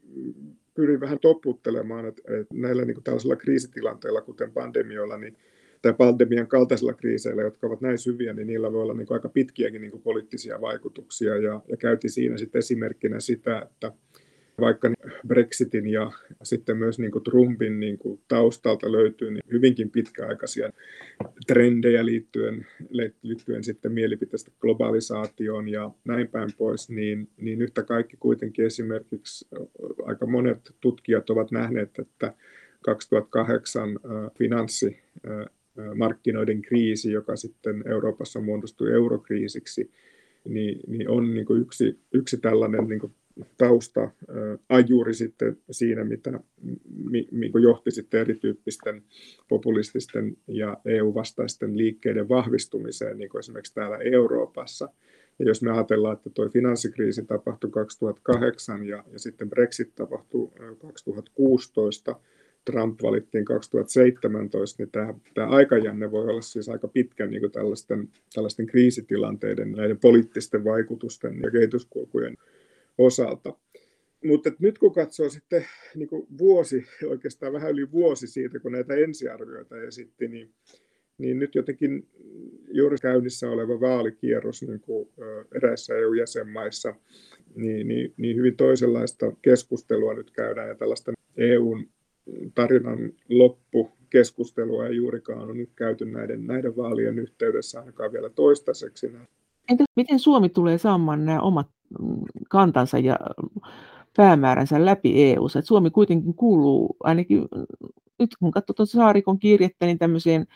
[0.78, 2.22] pyrin vähän toputtelemaan, että,
[2.52, 5.36] näillä niin kuin tällaisilla kriisitilanteilla, kuten pandemioilla, niin,
[5.82, 9.28] tai pandemian kaltaisilla kriiseillä, jotka ovat näin syviä, niin niillä voi olla niin kuin aika
[9.28, 11.36] pitkiäkin niin kuin poliittisia vaikutuksia.
[11.36, 13.92] Ja, ja käytiin siinä sitten esimerkkinä sitä, että
[14.60, 14.90] vaikka
[15.26, 20.72] Brexitin ja sitten myös niin kuin Trumpin niin kuin taustalta löytyy niin hyvinkin pitkäaikaisia
[21.46, 22.66] trendejä liittyen,
[23.22, 29.48] liittyen sitten mielipiteestä globalisaatioon ja näin päin pois, niin, niin yhtä kaikki kuitenkin esimerkiksi
[30.06, 32.34] aika monet tutkijat ovat nähneet, että
[32.84, 33.98] 2008
[34.38, 34.98] finanssi
[35.94, 39.90] markkinoiden kriisi, joka sitten Euroopassa muodostui eurokriisiksi,
[40.44, 43.12] niin, niin on niin kuin yksi, yksi tällainen niin kuin
[43.56, 44.10] tausta
[44.68, 46.40] ajuri sitten siinä, mitä
[47.10, 49.02] mi, mi, johti sitten erityyppisten
[49.48, 54.88] populististen ja EU-vastaisten liikkeiden vahvistumiseen, niin kuin esimerkiksi täällä Euroopassa.
[55.38, 62.20] Ja jos me ajatellaan, että tuo finanssikriisi tapahtui 2008 ja, ja sitten Brexit tapahtui 2016,
[62.70, 68.08] Trump valittiin 2017, niin tämä, tämä aikajänne voi olla siis aika pitkä niin kuin tällaisten,
[68.34, 72.36] tällaisten kriisitilanteiden, näiden poliittisten vaikutusten ja kehityskulkujen
[72.98, 73.54] osalta.
[74.24, 78.94] Mutta nyt kun katsoo sitten niin kuin vuosi, oikeastaan vähän yli vuosi siitä, kun näitä
[78.94, 80.50] ensiarvioita esitti, niin,
[81.18, 82.08] niin nyt jotenkin
[82.72, 85.08] juuri käynnissä oleva vaalikierros niin kuin
[85.54, 86.94] eräissä EU-jäsenmaissa,
[87.54, 91.88] niin, niin, niin hyvin toisenlaista keskustelua nyt käydään ja tällaista EUn
[92.54, 99.12] tarinan loppukeskustelua ei juurikaan ole nyt käyty näiden, näiden vaalien yhteydessä ainakaan vielä toistaiseksi.
[99.68, 101.66] Entä miten Suomi tulee saamaan nämä omat
[102.48, 103.18] kantansa ja
[104.16, 107.48] päämääränsä läpi eu Suomi kuitenkin kuuluu ainakin,
[108.18, 110.46] nyt kun katsoo tuota Saarikon kirjettä, niin tämmöiseen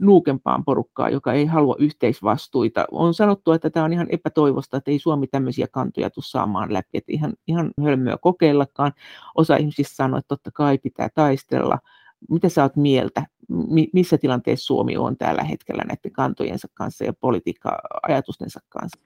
[0.00, 2.84] nuukempaan porukkaan, joka ei halua yhteisvastuita.
[2.90, 6.98] On sanottu, että tämä on ihan epätoivosta, että ei Suomi tämmöisiä kantoja tule saamaan läpi,
[6.98, 8.92] että ihan, ihan hölmöä kokeillakaan.
[9.34, 11.78] Osa ihmisistä sanoo, että totta kai pitää taistella.
[12.30, 13.26] Mitä sä oot mieltä?
[13.92, 19.00] Missä tilanteessa Suomi on tällä hetkellä näiden kantojensa kanssa ja politiikka-ajatustensa kanssa?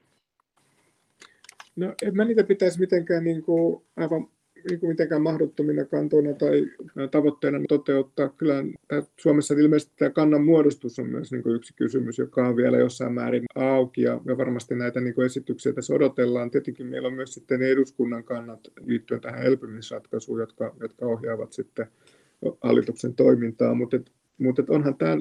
[1.78, 4.28] No en mä niitä pitäisi mitenkään niin kuin, aivan
[4.70, 6.66] niin kuin mitenkään mahdottomina kantoina tai
[7.10, 8.28] tavoitteena toteuttaa.
[8.28, 8.64] Kyllä
[9.20, 13.12] Suomessa ilmeisesti tämä kannan muodostus on myös niin kuin yksi kysymys, joka on vielä jossain
[13.12, 16.50] määrin auki ja me varmasti näitä niin kuin esityksiä tässä odotellaan.
[16.50, 21.86] Tietenkin meillä on myös sitten eduskunnan kannat liittyen tähän elpymisratkaisuun, jotka, jotka ohjaavat sitten
[22.62, 24.00] hallituksen toimintaa, mutta,
[24.38, 25.18] mutta onhan tämä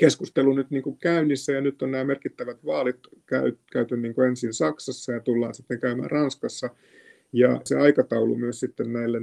[0.00, 2.96] keskustelu nyt niin kuin käynnissä ja nyt on nämä merkittävät vaalit
[3.26, 6.70] käy, käyty niin kuin ensin Saksassa ja tullaan sitten käymään Ranskassa.
[7.32, 9.20] Ja se aikataulu myös sitten näille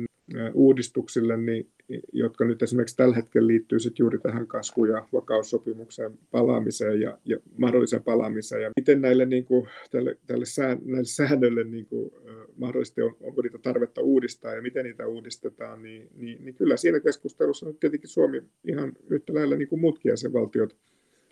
[0.53, 1.69] uudistuksille, niin,
[2.13, 7.38] jotka nyt esimerkiksi tällä hetkellä liittyy sitten juuri tähän kasvu- ja vakaussopimukseen palaamiseen ja, ja
[7.57, 8.61] mahdolliseen palaamiseen.
[8.61, 12.11] Ja miten näille, niin kuin, tälle, tälle sään, näille säännöille niin kuin,
[12.58, 16.99] mahdollisesti on, onko niitä tarvetta uudistaa ja miten niitä uudistetaan, niin, niin, niin kyllä siinä
[16.99, 20.78] keskustelussa nyt tietenkin Suomi ihan yhtä lailla niin kuin muutkin jäsenvaltiot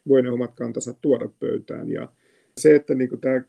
[0.07, 1.89] voi ne omat kantansa tuoda pöytään.
[1.89, 2.09] Ja
[2.57, 3.41] se, että niin kuin tämä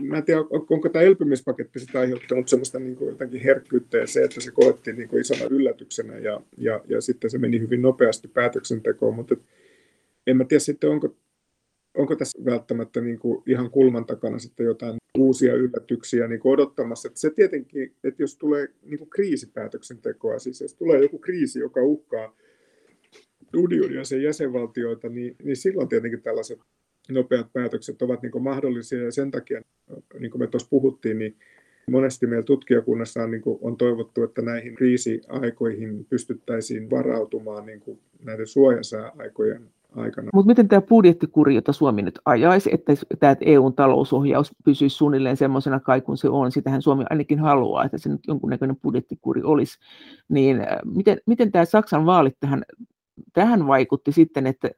[0.00, 4.24] mä en tiedä, onko tämä elpymispaketti sitä aiheuttanut sellaista niin kuin jotakin herkkyyttä ja se,
[4.24, 8.28] että se koettiin niin kuin isona yllätyksenä ja, ja, ja sitten se meni hyvin nopeasti
[8.28, 9.36] päätöksentekoon, mutta
[10.26, 11.16] en mä tiedä sitten, onko,
[11.96, 17.08] onko tässä välttämättä niin kuin ihan kulman takana sitten jotain uusia yllätyksiä niin kuin odottamassa.
[17.08, 21.82] Että se tietenkin, että jos tulee niin kuin kriisipäätöksentekoa, siis jos tulee joku kriisi, joka
[21.82, 22.36] uhkaa
[23.56, 26.58] unionia sen jäsenvaltioita, niin, niin silloin tietenkin tällaiset
[27.08, 29.62] nopeat päätökset ovat niin mahdollisia ja sen takia,
[30.18, 31.36] niin kuin me tuossa puhuttiin, niin
[31.90, 38.00] monesti meillä tutkijakunnassa on, niin kuin, on toivottu, että näihin kriisiaikoihin pystyttäisiin varautumaan niin kuin
[38.22, 40.30] näiden suojasääaikojen aikana.
[40.34, 45.80] Mutta miten tämä budjettikuri, jota Suomi nyt ajaisi, että tämä EUn talousohjaus pysyisi suunnilleen semmoisena
[45.80, 49.78] kai kuin se on, sitähän Suomi ainakin haluaa, että se nyt jonkunnäköinen budjettikuri olisi,
[50.28, 52.64] niin miten, miten tämä Saksan vaalit tähän,
[53.32, 54.70] tähän vaikutti sitten, että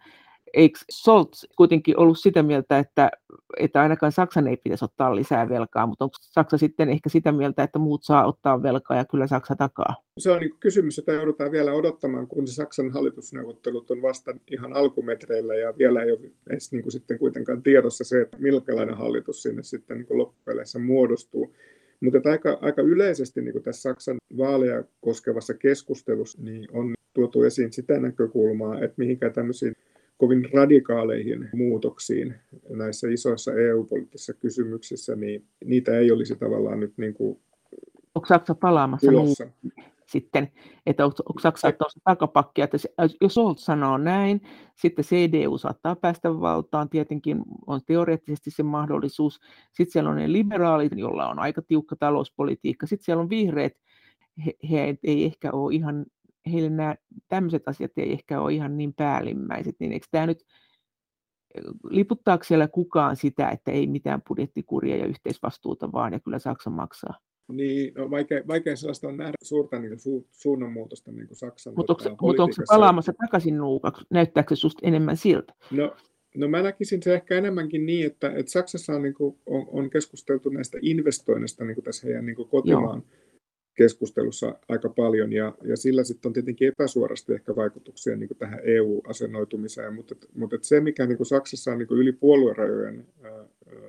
[0.55, 3.11] eikö Scholz kuitenkin ollut sitä mieltä, että,
[3.57, 7.63] että ainakaan Saksan ei pitäisi ottaa lisää velkaa, mutta onko Saksa sitten ehkä sitä mieltä,
[7.63, 9.95] että muut saa ottaa velkaa ja kyllä Saksa takaa?
[10.19, 14.73] Se on niin kysymys, jota joudutaan vielä odottamaan, kun se Saksan hallitusneuvottelut on vasta ihan
[14.73, 19.43] alkumetreillä ja vielä ei ole edes niin kuin sitten kuitenkaan tiedossa se, että millainen hallitus
[19.43, 21.55] sinne sitten niin loppupeleissä muodostuu.
[22.01, 27.73] Mutta aika, aika yleisesti niin kuin tässä Saksan vaaleja koskevassa keskustelussa niin on tuotu esiin
[27.73, 29.73] sitä näkökulmaa, että mihinkään tämmöisiin
[30.19, 32.35] kovin radikaaleihin muutoksiin
[32.69, 37.39] näissä isoissa EU-poliittisissa kysymyksissä, niin niitä ei olisi tavallaan nyt niin kuin
[38.15, 39.37] Onko Saksa palaamassa niin
[40.09, 40.53] sitten,
[40.87, 42.89] että onko, onko Saksa tuossa takapakkia, että se,
[43.21, 44.41] jos Scholz sanoo näin,
[44.75, 49.41] sitten CDU saattaa päästä valtaan, tietenkin on teoreettisesti se mahdollisuus,
[49.73, 53.73] sitten siellä on ne liberaalit, joilla on aika tiukka talouspolitiikka, sitten siellä on vihreät,
[54.47, 56.07] he, he ei ehkä ole ihan
[56.49, 56.95] heille nämä
[57.29, 60.45] tämmöiset asiat ei ehkä ole ihan niin päällimmäiset, niin eikö tämä nyt,
[61.91, 67.15] liputtaako siellä kukaan sitä, että ei mitään budjettikuria ja yhteisvastuuta vaan, ja kyllä Saksa maksaa?
[67.49, 71.93] Niin, no vaikea, vaikea sellaista on nähdä suurta niin su, suunnanmuutosta niin kuin Saksan Mutta
[71.93, 74.05] onko, mut onko se palaamassa takaisin nuukaksi?
[74.11, 75.55] Näyttääkö se susta enemmän siltä?
[75.71, 75.97] No,
[76.37, 79.91] no mä näkisin se ehkä enemmänkin niin, että, että Saksassa on, niin kuin, on, on
[79.91, 83.19] keskusteltu näistä investoinnista niin kuin tässä heidän niin kuin kotimaan Joo
[83.79, 89.95] keskustelussa aika paljon, ja, ja sillä sitten on tietenkin epäsuorasti ehkä vaikutuksia niin tähän EU-asennoitumiseen,
[89.95, 93.07] mutta, mutta se, mikä niin Saksassa on niin yli puoluerajojen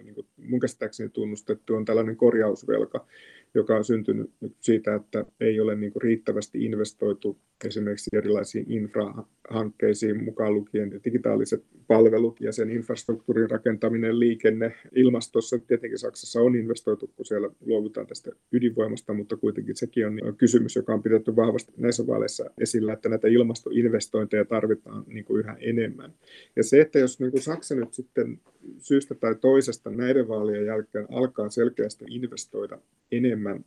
[0.03, 3.05] niin kuin mun käsittääkseni tunnustettu, on tällainen korjausvelka,
[3.53, 10.53] joka on syntynyt siitä, että ei ole niin kuin riittävästi investoitu esimerkiksi erilaisiin infrahankkeisiin, mukaan
[10.53, 15.59] lukien digitaaliset palvelut ja sen infrastruktuurin rakentaminen, liikenne, ilmastossa.
[15.59, 20.93] Tietenkin Saksassa on investoitu, kun siellä luovutaan tästä ydinvoimasta, mutta kuitenkin sekin on kysymys, joka
[20.93, 26.13] on pidetty vahvasti näissä vaaleissa esillä, että näitä ilmastoinvestointeja tarvitaan niin kuin yhä enemmän.
[26.55, 28.39] Ja se, että jos niin kuin Saksa nyt sitten
[28.77, 32.79] syystä tai toisesta näiden vaalien jälkeen alkaa selkeästi investoida
[33.11, 33.65] enemmän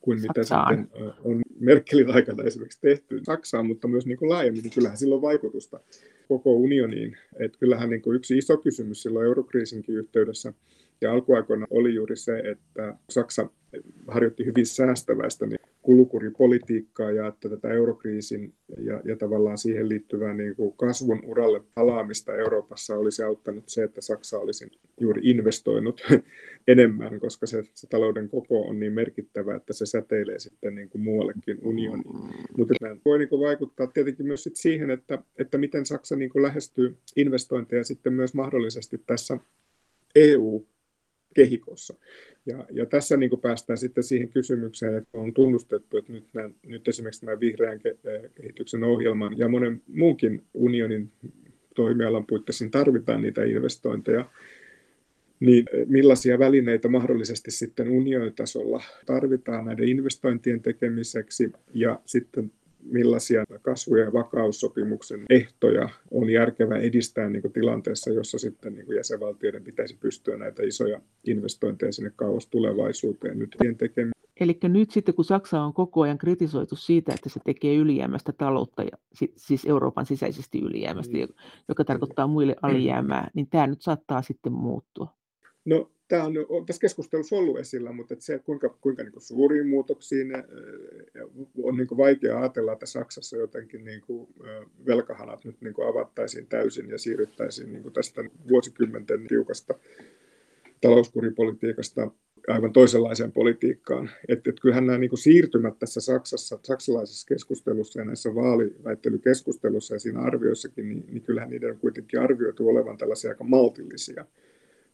[0.00, 0.78] kuin mitä Saksaan.
[0.78, 5.14] sitten on Merkelin aikana esimerkiksi tehty Saksaan, mutta myös niin kuin laajemmin, niin kyllähän sillä
[5.14, 5.80] on vaikutusta
[6.28, 7.16] koko unioniin.
[7.38, 10.52] Että kyllähän niin kuin yksi iso kysymys silloin eurokriisinkin yhteydessä
[11.00, 13.50] ja alkuaikoina oli juuri se, että Saksa
[14.06, 20.56] harjoitti hyvin säästäväistä niin kulukuripolitiikkaa ja että tätä eurokriisin ja, ja tavallaan siihen liittyvää niin
[20.56, 24.70] kuin kasvun uralle palaamista Euroopassa olisi auttanut se, että Saksa olisi
[25.00, 26.00] juuri investoinut
[26.68, 31.02] enemmän, koska se, se talouden koko on niin merkittävä, että se säteilee sitten niin kuin
[31.02, 32.04] muuallekin unioniin.
[32.58, 32.74] Mutta
[33.04, 36.96] voi niin kuin vaikuttaa tietenkin myös sit siihen, että, että miten Saksa niin kuin lähestyy
[37.16, 39.38] investointeja sitten myös mahdollisesti tässä
[40.14, 40.66] EU
[41.34, 41.94] kehikossa.
[42.46, 46.88] Ja, ja tässä niin päästään sitten siihen kysymykseen, että on tunnustettu, että nyt, nämä, nyt
[46.88, 47.80] esimerkiksi tämä vihreän
[48.34, 51.12] kehityksen ohjelman ja monen muunkin unionin
[51.74, 54.30] toimialan puitteisiin tarvitaan niitä investointeja,
[55.40, 61.52] niin millaisia välineitä mahdollisesti sitten unionitasolla tarvitaan näiden investointien tekemiseksi?
[61.74, 62.52] Ja sitten
[62.84, 68.96] millaisia kasvu- ja vakaussopimuksen ehtoja on järkevää edistää niin kuin tilanteessa, jossa sitten niin kuin
[68.96, 74.14] jäsenvaltioiden pitäisi pystyä näitä isoja investointeja sinne kauas tulevaisuuteen nyt tekemään.
[74.40, 78.82] Eli nyt sitten, kun Saksa on koko ajan kritisoitu siitä, että se tekee ylijäämästä taloutta,
[78.82, 78.98] ja
[79.36, 81.28] siis Euroopan sisäisesti ylijäämästä, mm.
[81.68, 85.14] joka tarkoittaa muille alijäämää, niin tämä nyt saattaa sitten muuttua.
[85.64, 90.32] No tämä on, tässä keskustelussa ollut esillä, mutta se, kuinka, kuinka niin kuin suuriin muutoksiin
[91.62, 94.28] on niin kuin vaikea ajatella, että Saksassa jotenkin niin kuin
[94.86, 99.74] velkahanat nyt niin kuin avattaisiin täysin ja siirryttäisiin niin kuin tästä vuosikymmenten tiukasta
[100.80, 102.10] talouskuripolitiikasta
[102.48, 104.10] aivan toisenlaiseen politiikkaan.
[104.28, 109.98] Että, että kyllähän nämä niin kuin siirtymät tässä Saksassa, saksalaisessa keskustelussa ja näissä vaaliväittelykeskustelussa ja
[109.98, 114.24] siinä arvioissakin, niin, niin kyllähän niiden on kuitenkin arvioitu olevan tällaisia aika maltillisia.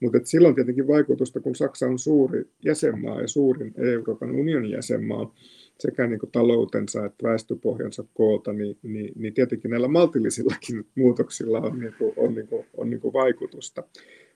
[0.00, 5.34] Mutta silloin tietenkin vaikutusta, kun Saksa on suuri jäsenmaa ja suurin Euroopan unionin jäsenmaa,
[5.78, 11.78] sekä niin kuin taloutensa että väestöpohjansa koolta, niin, niin, niin tietenkin näillä maltillisillakin muutoksilla on,
[11.78, 13.82] niin kuin, on, niin kuin, on niin kuin vaikutusta.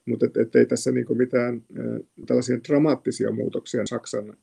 [0.06, 1.62] Mutta ei tässä niin kuin mitään
[2.26, 4.36] tällaisia dramaattisia muutoksia Saksan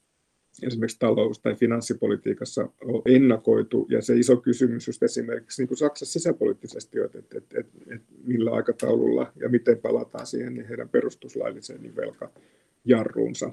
[0.62, 3.88] esimerkiksi talous- tai finanssipolitiikassa on ennakoitu.
[3.90, 8.14] Ja se iso kysymys just esimerkiksi niin kuin Saksassa sisäpoliittisesti, että, että, että, että, että
[8.24, 13.52] millä aikataululla ja miten palataan siihen niin heidän perustuslailliseen niin velkajarruunsa.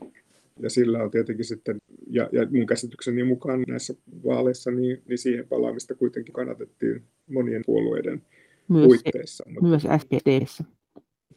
[0.61, 1.77] Ja sillä on tietenkin sitten,
[2.11, 3.95] ja, ja mun käsitykseni mukaan näissä
[4.25, 8.23] vaaleissa, niin, niin siihen palaamista kuitenkin kannatettiin monien puolueiden
[8.69, 9.45] myös, puitteissa.
[9.61, 10.65] Myös SPDssä.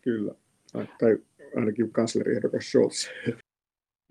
[0.01, 0.35] Kyllä,
[0.99, 1.17] tai
[1.55, 3.07] ainakin kansleriehdokas Scholz.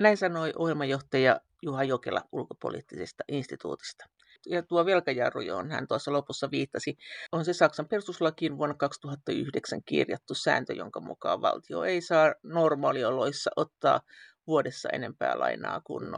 [0.00, 4.04] Näin sanoi ohjelmajohtaja Juha Jokela ulkopoliittisesta instituutista.
[4.46, 6.98] Ja tuo velkajarru, johon hän tuossa lopussa viittasi,
[7.32, 14.00] on se Saksan perustuslakiin vuonna 2009 kirjattu sääntö, jonka mukaan valtio ei saa normaalioloissa ottaa
[14.46, 16.10] vuodessa enempää lainaa kuin 0,35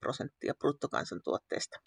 [0.00, 1.78] prosenttia bruttokansantuotteesta.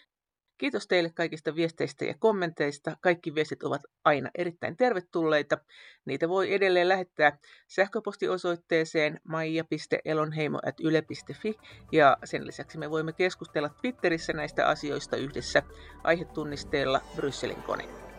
[0.62, 2.96] Kiitos teille kaikista viesteistä ja kommenteista.
[3.00, 5.58] Kaikki viestit ovat aina erittäin tervetulleita.
[6.04, 7.38] Niitä voi edelleen lähettää
[7.68, 11.54] sähköpostiosoitteeseen maija.elonheimo.yle.fi
[11.92, 15.62] ja sen lisäksi me voimme keskustella Twitterissä näistä asioista yhdessä
[16.04, 18.11] aihetunnisteella Brysselin kone.